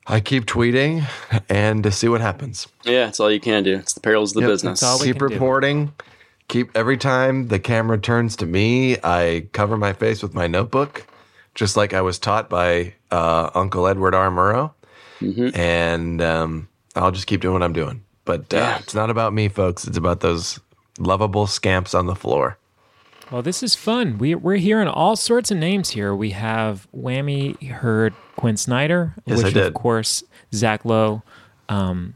[0.08, 1.06] I keep tweeting
[1.50, 2.68] and to see what happens.
[2.84, 3.76] Yeah, it's all you can do.
[3.78, 4.50] It's the perils of the Yep.
[4.54, 5.02] business.
[5.04, 5.93] keep reporting.
[6.48, 11.06] Keep every time the camera turns to me, I cover my face with my notebook,
[11.56, 14.30] just like I was taught by uh, Uncle Edward R.
[14.30, 14.74] Murrow.
[15.22, 15.58] Mm-hmm.
[15.60, 18.04] And um, I'll just keep doing what I'm doing.
[18.26, 18.78] But uh, Yeah.
[18.80, 19.88] it's not about me, folks.
[19.88, 20.60] It's about those
[21.00, 22.58] lovable scamps on the floor.
[23.32, 24.20] Well, this is fun.
[24.20, 26.14] We, we're hearing all sorts of names here.
[26.16, 29.66] We have Whammy heard Quin Snyder, Yes, I which did.
[29.66, 30.24] of course
[30.54, 31.24] Zach Lowe
[31.70, 32.14] um,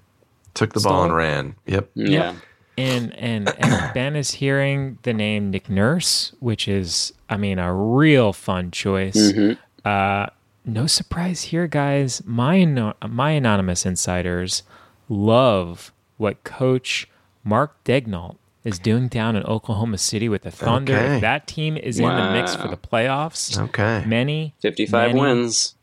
[0.54, 1.56] Took the ball and ran.
[1.66, 1.90] Yep.
[1.96, 2.36] Yeah.
[2.80, 7.74] And and and Ben is hearing the name Nick Nurse, which is, I mean, a
[7.74, 9.16] real fun choice.
[9.34, 9.58] Mhm.
[9.84, 10.28] Uh,
[10.66, 12.22] no surprise here, guys.
[12.26, 12.64] My
[13.08, 14.64] my anonymous insiders
[15.10, 17.08] love what Coach
[17.44, 20.94] Mark Daigneault is doing down in Oklahoma City with the Thunder.
[20.96, 21.16] Okay.
[21.16, 24.04] If that team is in the mix for the playoffs, Okay.
[24.06, 25.76] many 55 many- wins.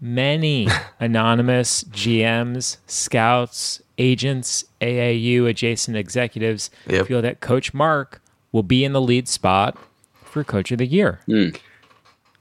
[0.00, 0.68] Many
[1.00, 7.06] anonymous GMs, scouts, agents, AAU adjacent executives Yep.
[7.06, 8.20] feel that Coach Mark
[8.52, 9.76] will be in the lead spot
[10.14, 11.20] for Coach of the Year.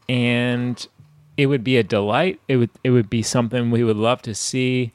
[0.10, 0.86] And
[1.38, 2.40] it would be a delight.
[2.48, 4.92] It would it would be something we would love to see.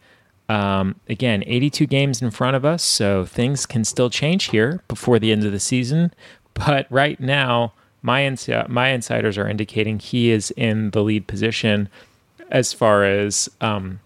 [0.50, 5.18] Um, again, 82 games in front of us, so things can still change here before
[5.18, 6.12] the end of the season.
[6.54, 11.88] But right now, my ins- my insiders are indicating he is in the lead position
[12.50, 14.00] as far as um,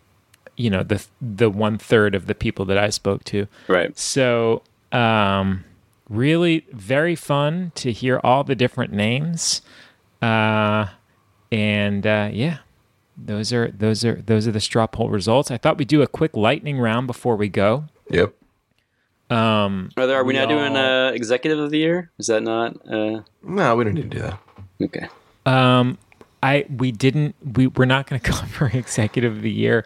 [0.57, 3.47] you know the the one third of the people that I spoke to.
[3.69, 3.97] Right.
[3.99, 4.63] So
[4.93, 5.65] um,
[6.09, 9.63] really very fun to hear all the different names,
[10.21, 10.87] uh,
[11.51, 12.59] and uh, yeah,
[13.17, 15.51] those are those are those are the straw poll results.
[15.51, 17.85] I thought we'd do a quick lightning round before we go.
[18.11, 18.35] Yep.
[19.31, 22.11] Um, Are, there, are we, we now doing uh, executive of the year?
[22.19, 22.77] Is that not?
[22.87, 24.39] Uh, No, we don't need to do that.
[24.83, 25.09] okay.
[25.47, 25.97] Um,
[26.43, 29.85] I we didn't we we're not going to cover executive of the year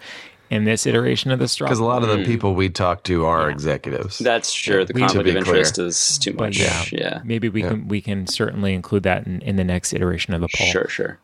[0.48, 1.66] in this iteration of the straw.
[1.66, 2.18] Because a lot of Hmm.
[2.18, 4.18] the people we talk to are executives.
[4.18, 4.84] That's sure.
[4.84, 5.56] The We- conflict be of clear.
[5.56, 6.58] interest is too But much.
[6.58, 7.20] yeah, Yeah.
[7.24, 7.70] maybe we Yeah.
[7.70, 10.66] can we can certainly include that in, in the next iteration of the poll.
[10.68, 11.18] Sure, sure.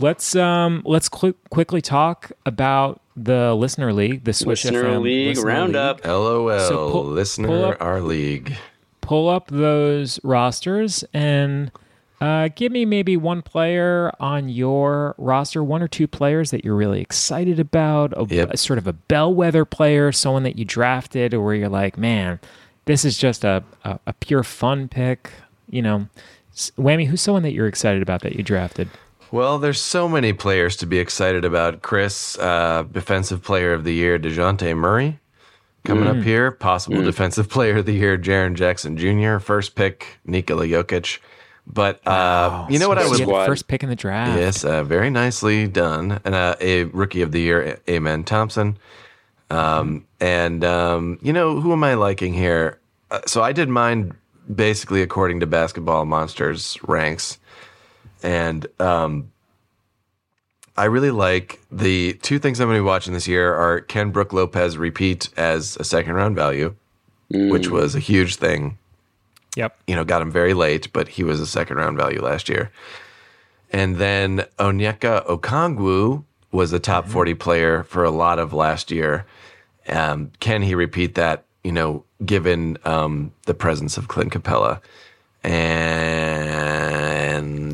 [0.00, 5.28] Let's um let's quick quickly talk about the listener league, the Swish Listener FM League
[5.36, 6.04] Listener Roundup.
[6.04, 8.56] LOL, So pull- listener, pull up- our league.
[9.02, 11.70] Pull up those rosters and
[12.24, 16.74] uh, give me maybe one player on your roster, one or two players that you're
[16.76, 18.50] really excited about, a, Yep.
[18.52, 22.40] a sort of a bellwether player, someone that you drafted, or where you're like, man,
[22.86, 25.30] this is just a, a, a pure fun pick.
[25.68, 26.06] You know,
[26.78, 28.88] Whammy, who's someone that you're excited about that you drafted?
[29.30, 31.82] Well, there's so many players to be excited about.
[31.82, 35.18] Chris, uh, defensive player of the year, Dejounte Murray,
[35.84, 36.18] coming Mm.
[36.20, 36.50] up here.
[36.52, 39.38] Possible defensive player of the year, Jaren Jackson Jr.
[39.38, 41.18] First pick, Nikola Jokic.
[41.66, 44.38] But uh, you know what I So would you the first pick in the draft.
[44.38, 46.20] Yes, uh, very nicely done.
[46.24, 48.76] And uh, a rookie of the year, Amen Thompson.
[49.50, 52.78] Um, and um, you know who am I liking here?
[53.10, 54.12] uh, so I did mine
[54.52, 57.38] basically according to Basketball Monsters ranks,
[58.22, 59.30] and um,
[60.76, 64.10] I really like the two things I'm going to be watching this year are can
[64.10, 66.74] Brook Lopez repeat as a second round value,
[67.30, 68.78] which was a huge thing.
[69.56, 69.76] Yep.
[69.86, 72.70] You know, got him very late, but he was a second round value last year.
[73.70, 79.26] And then Onyeka Okongwu was a top 40 player for a lot of last year.
[79.88, 84.80] Um, can he repeat that, you know, given um, the presence of Clint Capela?
[85.42, 85.52] And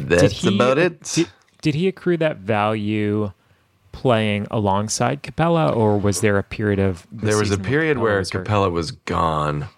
[0.08, 1.02] that's he- about it.
[1.02, 1.28] Did,
[1.60, 3.32] did he accrue that value
[3.92, 8.02] playing alongside Capela, or was there a period of the there was a period Capela
[8.02, 8.30] where was?
[8.30, 9.68] Capela was gone.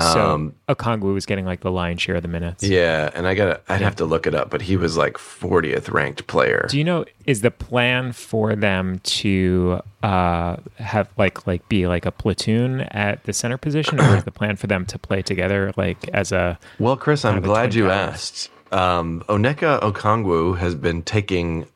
[0.00, 2.64] So Um, Okongwu was getting like the lion's share of the minutes.
[2.64, 5.92] yeah, and I got I'd have to look it up, but he was like 40th
[5.92, 6.66] ranked player.
[6.68, 12.06] Do you know is the plan for them to uh, have like like be like
[12.06, 15.72] a platoon at the center position, or is the plan for them to play together
[15.76, 18.50] like as a Well, Chris, I'm glad you asked.
[18.72, 21.66] Um, Onyeka Okongwu has been taking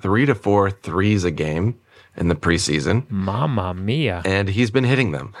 [0.00, 1.78] three to four threes a game
[2.16, 4.22] in the preseason, Mama Mia?
[4.24, 5.34] and he's been hitting them.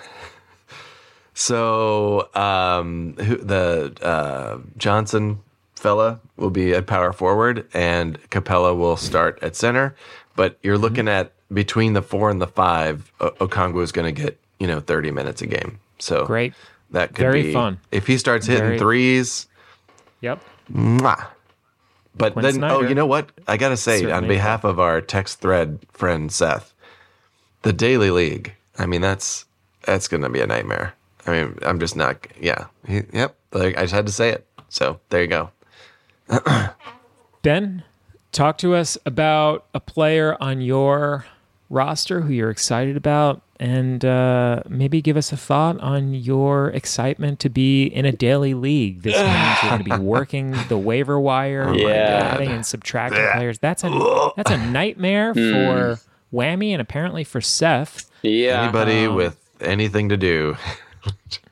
[1.38, 5.40] So um, who, the uh, Johnson
[5.74, 9.94] fella will be at power forward, and Capela will start at center.
[10.34, 14.22] But you're looking at between the four and the five, o- Okongwu is going to
[14.22, 15.78] get you know 30 minutes a game.
[15.98, 16.54] So Great.
[16.92, 17.80] That could Very be fun.
[17.92, 19.46] if he starts hitting Very- threes.
[20.22, 20.42] Yep.
[20.72, 21.26] Mwah.
[22.16, 23.28] But Quinn then, oh, you know what?
[23.46, 26.72] I gotta say, on behalf of our text thread friend Seth,
[27.60, 28.54] the daily league.
[28.78, 29.44] I mean, that's
[29.84, 30.94] that's gonna be a nightmare.
[31.26, 32.26] I mean, I'm just not.
[32.40, 32.66] Yeah.
[32.86, 33.36] He, yep.
[33.52, 34.46] Like I just had to say it.
[34.68, 35.50] So there you go.
[37.42, 37.84] Ben,
[38.32, 41.26] talk to us about a player on your
[41.70, 47.38] roster who you're excited about, and uh, maybe give us a thought on your excitement
[47.40, 49.02] to be in a daily league.
[49.02, 52.32] This means you're going to be working the waiver wire, Yeah.
[52.34, 53.58] adding and subtracting players.
[53.58, 55.98] That's a that's a nightmare for
[56.32, 58.10] Whammy and apparently for Seth.
[58.22, 58.62] Yeah.
[58.64, 60.56] Anybody Um, with anything to do.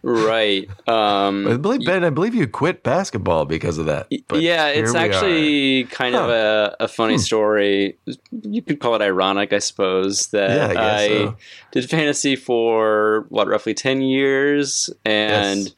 [0.02, 0.68] Right.
[0.88, 2.05] Um, I believe Ben.
[2.05, 4.09] I believe you quit basketball because of that.
[4.28, 5.02] But yeah, it's we are.
[5.02, 7.96] actually kind of a, a funny story.
[8.42, 11.36] You could call it ironic, I suppose, that Yeah, I I so.
[11.72, 15.74] did fantasy for what roughly ten years, and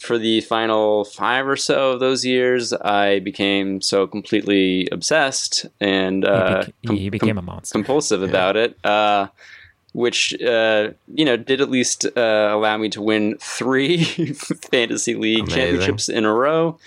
[0.00, 6.24] for the final five or so of those years, I became so completely obsessed and
[6.24, 7.72] uh, bec- he became a monster.
[7.72, 8.76] compulsive about it.
[8.84, 9.28] Uh,
[9.92, 14.04] which uh, you know did at least uh, allow me to win three
[14.70, 15.54] fantasy league Amazing.
[15.58, 16.78] championships in a row.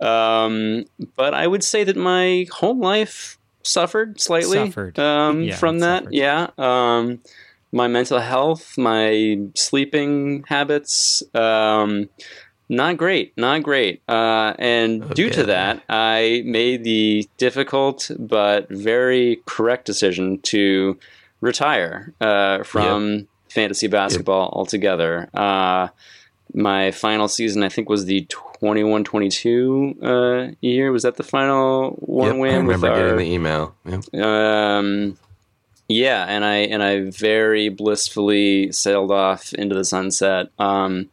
[0.00, 0.84] Um,
[1.16, 4.98] but I would say that my home life suffered slightly Suffered.
[4.98, 6.04] Um, Yeah, from that.
[6.04, 6.14] suffered.
[6.14, 6.48] Yeah.
[6.58, 7.20] Um,
[7.72, 12.08] my mental health, my sleeping habits, um,
[12.68, 14.00] not great, not great.
[14.08, 20.98] Uh, and due to that, I made the difficult but very correct decision to
[21.44, 25.28] retire uh, from fantasy basketball altogether.
[25.34, 25.88] Uh,
[26.54, 28.26] my final season, I think, was the
[28.60, 30.90] 21 22 uh, year.
[30.90, 32.66] Was that the final one Yep, I win?
[32.66, 33.74] with remember getting the email.
[33.84, 34.14] Yep.
[34.24, 35.18] um,
[35.88, 40.48] yeah, and I and I very blissfully sailed off into the sunset.
[40.58, 41.10] Um,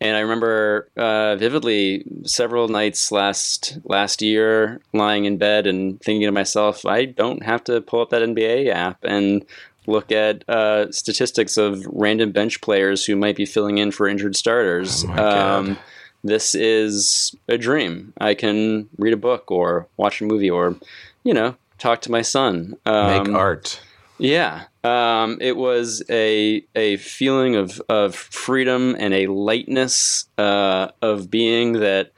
[0.00, 6.26] and I remember uh, vividly several nights last last year lying in bed and thinking
[6.26, 9.44] to myself, I don't have to pull up that NBA app and
[9.86, 14.36] look at uh, statistics of random bench players who might be filling in for injured
[14.36, 15.04] starters.
[15.08, 15.78] Oh um,
[16.22, 18.12] this is a dream.
[18.18, 20.74] I can read a book or watch a movie or,
[21.22, 22.76] you know, talk to my son.
[22.86, 23.80] Make Um, art.
[24.18, 31.30] Yeah, um, it was a a feeling of of freedom and a lightness uh, of
[31.30, 32.12] being that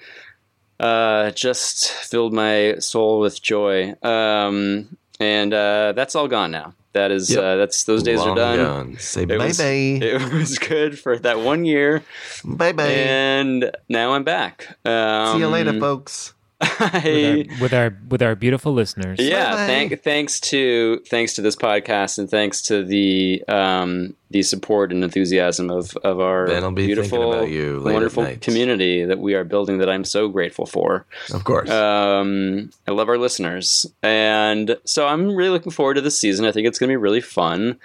[0.81, 3.95] uh, just filled my soul with joy.
[4.03, 6.75] Um, and uh, that's all gone now.
[6.93, 7.39] That is Yep.
[7.43, 8.59] uh, that's those days Long are done.
[8.59, 8.99] gone.
[8.99, 10.07] Say It was- bye-bye.
[10.07, 12.03] It was good for that one year,
[12.45, 12.87] Bye bye.
[12.89, 14.77] and now I'm back.
[14.85, 16.33] Um, See you later, folks.
[16.61, 19.19] I, with our, with our with our beautiful listeners.
[19.21, 19.67] yeah, Bye-bye.
[19.67, 25.05] thank, thanks to thanks to this podcast and thanks to the um, the support and
[25.05, 29.79] enthusiasm of, of our be beautiful, about you wonderful community that we are building.
[29.79, 31.07] That I'm so grateful for.
[31.33, 31.71] Of course.
[31.71, 36.47] Um, I love our listeners, and so I'm really looking forward to this season.
[36.47, 37.79] I think it's going to be really fun.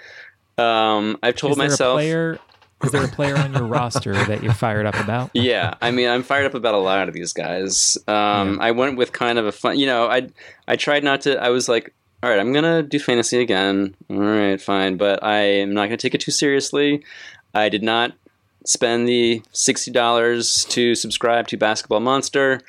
[0.58, 1.94] Um, I've told Is there myself.
[1.94, 2.38] a player?
[2.84, 5.30] Is there a player on your roster that you're fired up about?
[5.34, 7.96] yeah, I mean, I'm fired up about a lot of these guys.
[8.08, 10.28] Um, I went with kind of a fun, you know, I
[10.66, 11.40] I tried not to.
[11.42, 13.94] I was like, all right, I'm gonna do fantasy again.
[14.10, 17.04] All right, fine, but I am not gonna take it too seriously.
[17.54, 18.12] I did not
[18.64, 22.60] spend the sixty dollars to subscribe to Basketball Monster.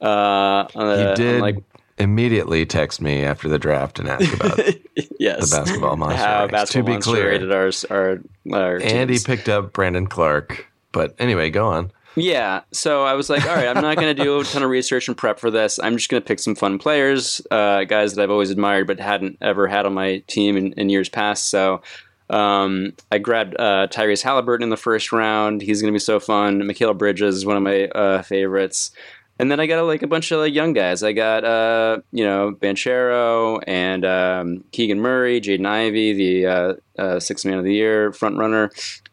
[0.00, 1.56] Uh, You on, did like
[1.98, 4.58] immediately text me after the draft and ask about
[5.18, 6.18] yes, the basketball monster.
[6.18, 6.52] How ranks.
[6.52, 8.20] Basketball to be Monster clear, rated our our,
[8.52, 9.24] our Andy teams.
[9.24, 10.66] picked up Brandon Clarke.
[10.92, 11.90] But anyway, go on.
[12.14, 14.68] Yeah, so I was like, all right, I'm not going to do a ton of
[14.68, 15.78] research and prep for this.
[15.82, 19.00] I'm just going to pick some fun players, uh, guys that I've always admired but
[19.00, 21.48] hadn't ever had on my team in, in years past.
[21.48, 21.80] So
[22.28, 25.62] um, I grabbed uh, Tyrese Halliburton in the first round.
[25.62, 26.60] He's going to be so fun.
[26.62, 28.90] Mikal Bridges is one of my uh, favorites.
[29.38, 31.02] And then I got like a bunch of like, young guys.
[31.02, 37.20] I got uh, you know Banchero and um, Keegan Murray, Jaden Ivey, the uh, uh,
[37.20, 38.70] sixth man of the year front runner,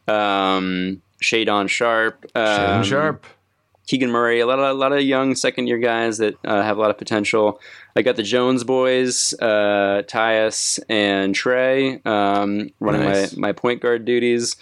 [0.07, 3.25] um, Shaedon Sharpe, um, Shaedon Sharpe.
[3.87, 6.77] Keegan Murray, a lot of a lot of young second year guys that uh, have
[6.77, 7.59] a lot of potential.
[7.95, 13.35] I got the Jones boys, uh, Tyus and Tre, um, running Nice.
[13.35, 14.57] my, my point guard duties.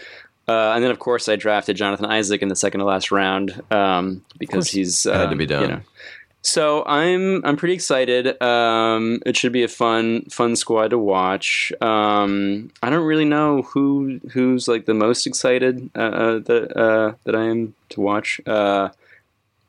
[0.48, 3.62] Uh, and then, of course, I drafted Jonathan Isaac in the second to last round
[3.70, 5.62] um, because he's uh, Had to be done.
[5.62, 5.82] You know,
[6.42, 8.42] so I'm I'm pretty excited.
[8.42, 11.74] Um, it should be a fun fun squad to watch.
[11.82, 17.14] Um, I don't really know who who's like the most excited uh, uh, that uh,
[17.26, 18.40] that I am to watch.
[18.46, 18.90] Uh,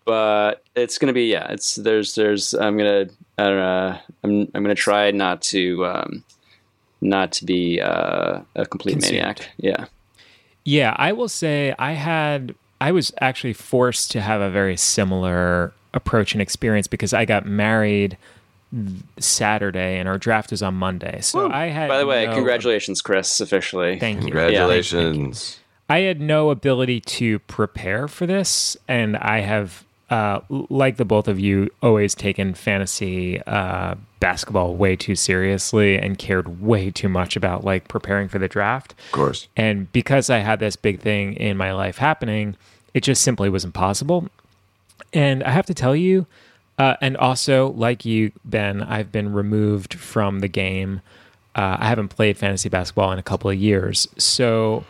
[0.05, 1.51] but it's gonna be yeah.
[1.51, 3.07] It's there's there's I'm gonna
[3.37, 6.25] I don't know, I'm I'm gonna try not to um,
[7.01, 9.15] not to be uh, a complete Consumed.
[9.15, 9.51] maniac.
[9.57, 9.87] Yeah.
[10.69, 15.73] Yeah, I will say I had I was actually forced to have a very similar
[15.95, 18.19] approach and experience because I got married
[19.19, 21.23] Saturday and our draft is on Monday.
[21.23, 23.41] So I had By the way, no- congratulations, Chris.
[23.41, 24.23] Officially, Thank you.
[24.25, 25.59] Congratulations.
[25.89, 31.29] I had no ability to prepare for this, and I have, uh, like the both
[31.29, 37.37] of you, always taken fantasy uh, basketball way too seriously and cared way too much
[37.37, 38.95] about like preparing for the draft.
[39.07, 39.49] Of course.
[39.57, 42.57] And because I had this big thing in my life happening,
[42.95, 44.29] it just simply was impossible.
[45.13, 46.27] And I have to tell you,
[46.79, 51.01] uh, and also like you, Ben, I've been removed from the game.
[51.55, 54.09] Uh, I haven't played fantasy basketball in a couple of years.
[54.17, 54.85] So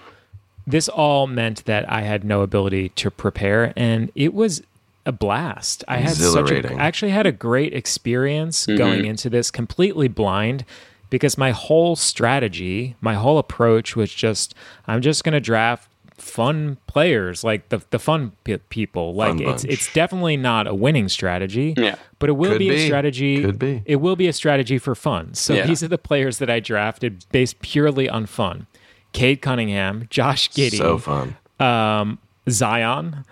[0.66, 4.62] this all meant that I had no ability to prepare, and it was
[5.08, 5.82] a blast.
[5.88, 9.06] I had such a, actually had a great experience going Mhm.
[9.06, 10.64] into this completely blind
[11.10, 14.54] because my whole strategy, my whole approach was just
[14.86, 15.88] I'm just going to draft
[16.18, 19.72] fun players like the the fun pe- people like Fun it's bunch.
[19.72, 21.94] it's definitely not a winning strategy Yeah.
[22.18, 23.82] but it will Could be, a strategy Could be.
[23.86, 25.66] it will be a strategy for fun so Yeah.
[25.68, 28.66] these are the players that I drafted based purely on fun
[29.12, 30.76] Cade Cunningham Josh Giddey.
[30.78, 31.36] So fun.
[31.60, 32.18] um,
[32.50, 33.24] Zion,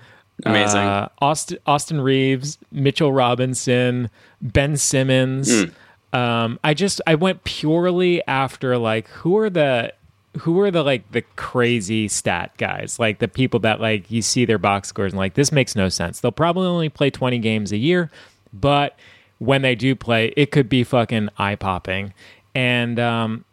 [0.45, 0.81] Amazing.
[0.81, 4.11] uh, Austin, Austin Reaves, Mitchell Robinson,
[4.43, 5.51] Ben Simmons.
[6.13, 9.93] Um, I just I went purely after like who are the
[10.41, 14.45] who are the like the crazy stat guys like the people that like you see
[14.45, 17.73] their box scores and like this makes no sense they'll probably only play 20 games
[17.73, 18.11] a year
[18.53, 18.99] but
[19.39, 22.13] when they do play it could be fucking eye popping
[22.55, 23.46] and um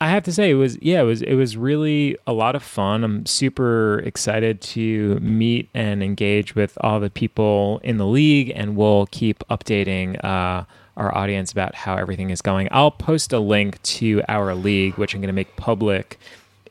[0.00, 2.62] I have to say it was yeah it was it was really a lot of
[2.62, 3.04] fun.
[3.04, 8.76] I'm super excited to meet and engage with all the people in the league, and
[8.76, 10.64] we'll keep updating uh,
[10.96, 12.68] our audience about how everything is going.
[12.70, 16.18] I'll post a link to our league, which I'm going to make public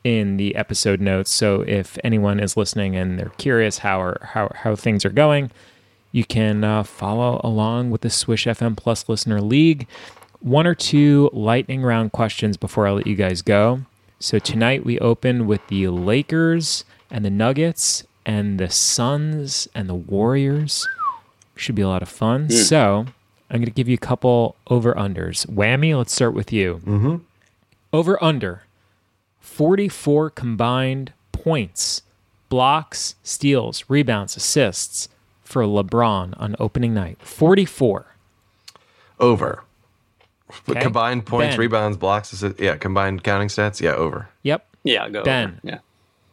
[0.02, 1.30] in the episode notes.
[1.30, 5.52] So if anyone is listening and they're curious how or how how things are going,
[6.10, 9.86] you can uh, follow along with the Swish FM Plus Listener League.
[10.40, 13.82] One or two lightning round questions before I let you guys go.
[14.18, 19.94] So tonight we open with the Lakers and the Nuggets and the Suns and the
[19.94, 20.86] Warriors.
[21.56, 22.48] Should be a lot of fun.
[22.48, 23.06] So
[23.50, 25.46] I'm going to give you a couple over unders.
[25.46, 26.80] Whammy, let's start with you.
[26.86, 27.16] Mm-hmm.
[27.92, 28.62] Over under
[29.40, 32.02] 44 combined points,
[32.48, 35.10] blocks, steals, rebounds, assists
[35.42, 37.18] for LeBron on opening night.
[37.20, 38.06] 44.
[39.18, 39.64] Over.
[40.66, 40.84] But Okay.
[40.84, 41.60] combined points, Ben.
[41.60, 44.28] rebounds, blocks, assi- yeah, combined counting stats, yeah, over.
[44.42, 44.66] Yep.
[44.84, 45.22] Yeah, go.
[45.22, 45.48] Ben.
[45.48, 45.60] over.
[45.62, 45.78] Yeah.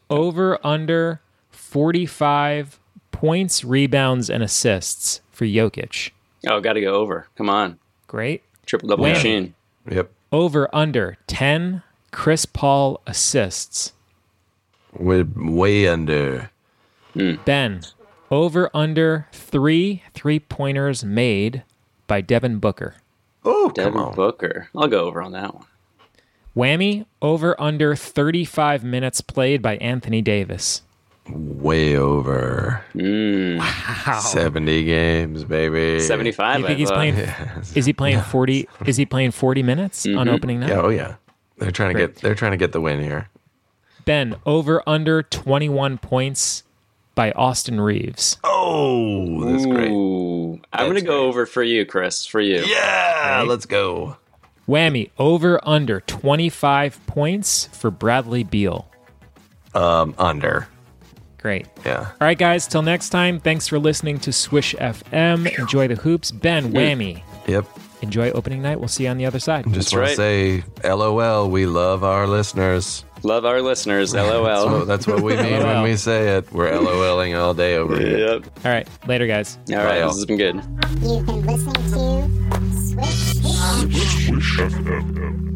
[0.10, 2.80] Over under 45
[3.12, 6.12] points, rebounds, and assists for Jokic.
[6.48, 7.28] Oh, got to go over.
[7.38, 8.44] Come on, Great.
[8.66, 9.14] triple double Whammy.
[9.14, 9.54] machine.
[9.90, 10.10] Yep.
[10.32, 13.94] Over under 10 Chris Paul assists.
[14.98, 16.52] Way, way under.
[17.14, 17.36] Hmm.
[17.46, 17.82] Ben.
[18.32, 21.64] Over under three three pointers made
[22.08, 22.96] by Devin Booker.
[23.50, 24.16] Oh, Devin come on.
[24.16, 24.70] Booker.
[24.76, 25.66] I'll go over on that one.
[26.56, 27.06] Whammy.
[27.22, 30.82] Over under 35 minutes played by Anthony Davis.
[31.30, 32.84] Way over.
[32.96, 34.20] Mm, Wow.
[34.24, 36.00] 70 games, baby.
[36.00, 36.62] Seventy-five.
[36.62, 36.96] You think I he's thought.
[36.96, 37.18] playing?
[37.18, 37.76] Yes.
[37.76, 38.68] Is he playing 40?
[38.86, 40.34] Is he playing 40 minutes on Mhm.
[40.34, 40.70] opening night?
[40.70, 41.16] Yeah, oh yeah.
[41.58, 42.14] They're trying to Great.
[42.16, 43.28] get they're trying to get the win here.
[44.06, 46.64] Ben, over under 21 points
[47.18, 48.38] by Austin Reaves.
[48.44, 49.92] Oh, that's great.
[49.92, 52.26] Ooh, I'm gonna go over for you, Chris.
[52.26, 52.64] For you.
[52.64, 54.16] Yeah, let's go.
[54.70, 58.90] Whammy over under 25 points for Bradley Beal.
[59.74, 60.68] Um, under.
[61.40, 61.68] Great.
[61.86, 62.00] Yeah.
[62.00, 62.68] All right, guys.
[62.68, 63.40] Till next time.
[63.40, 65.58] Thanks for listening to Swish FM.
[65.58, 66.32] Enjoy the hoops.
[66.32, 67.24] Ben Whammy.
[67.48, 67.66] Yep.
[68.02, 68.80] Enjoy opening night.
[68.80, 69.66] We'll see you on the other side.
[69.74, 71.50] Just want to say, LOL.
[71.50, 73.04] We love our listeners.
[73.24, 74.14] Love our listeners.
[74.14, 74.44] LOL.
[74.44, 76.52] That's what, that's what we mean when we say it.
[76.54, 78.18] We're LOLing all day over here.
[78.20, 78.60] Yep.
[78.66, 78.88] All right.
[79.08, 79.58] Later, guys.
[79.70, 80.02] All right.
[80.02, 80.56] Bye, This has been good.
[81.02, 82.30] You've been listening to
[82.88, 83.34] Swish.
[84.28, 85.48] Swish FM.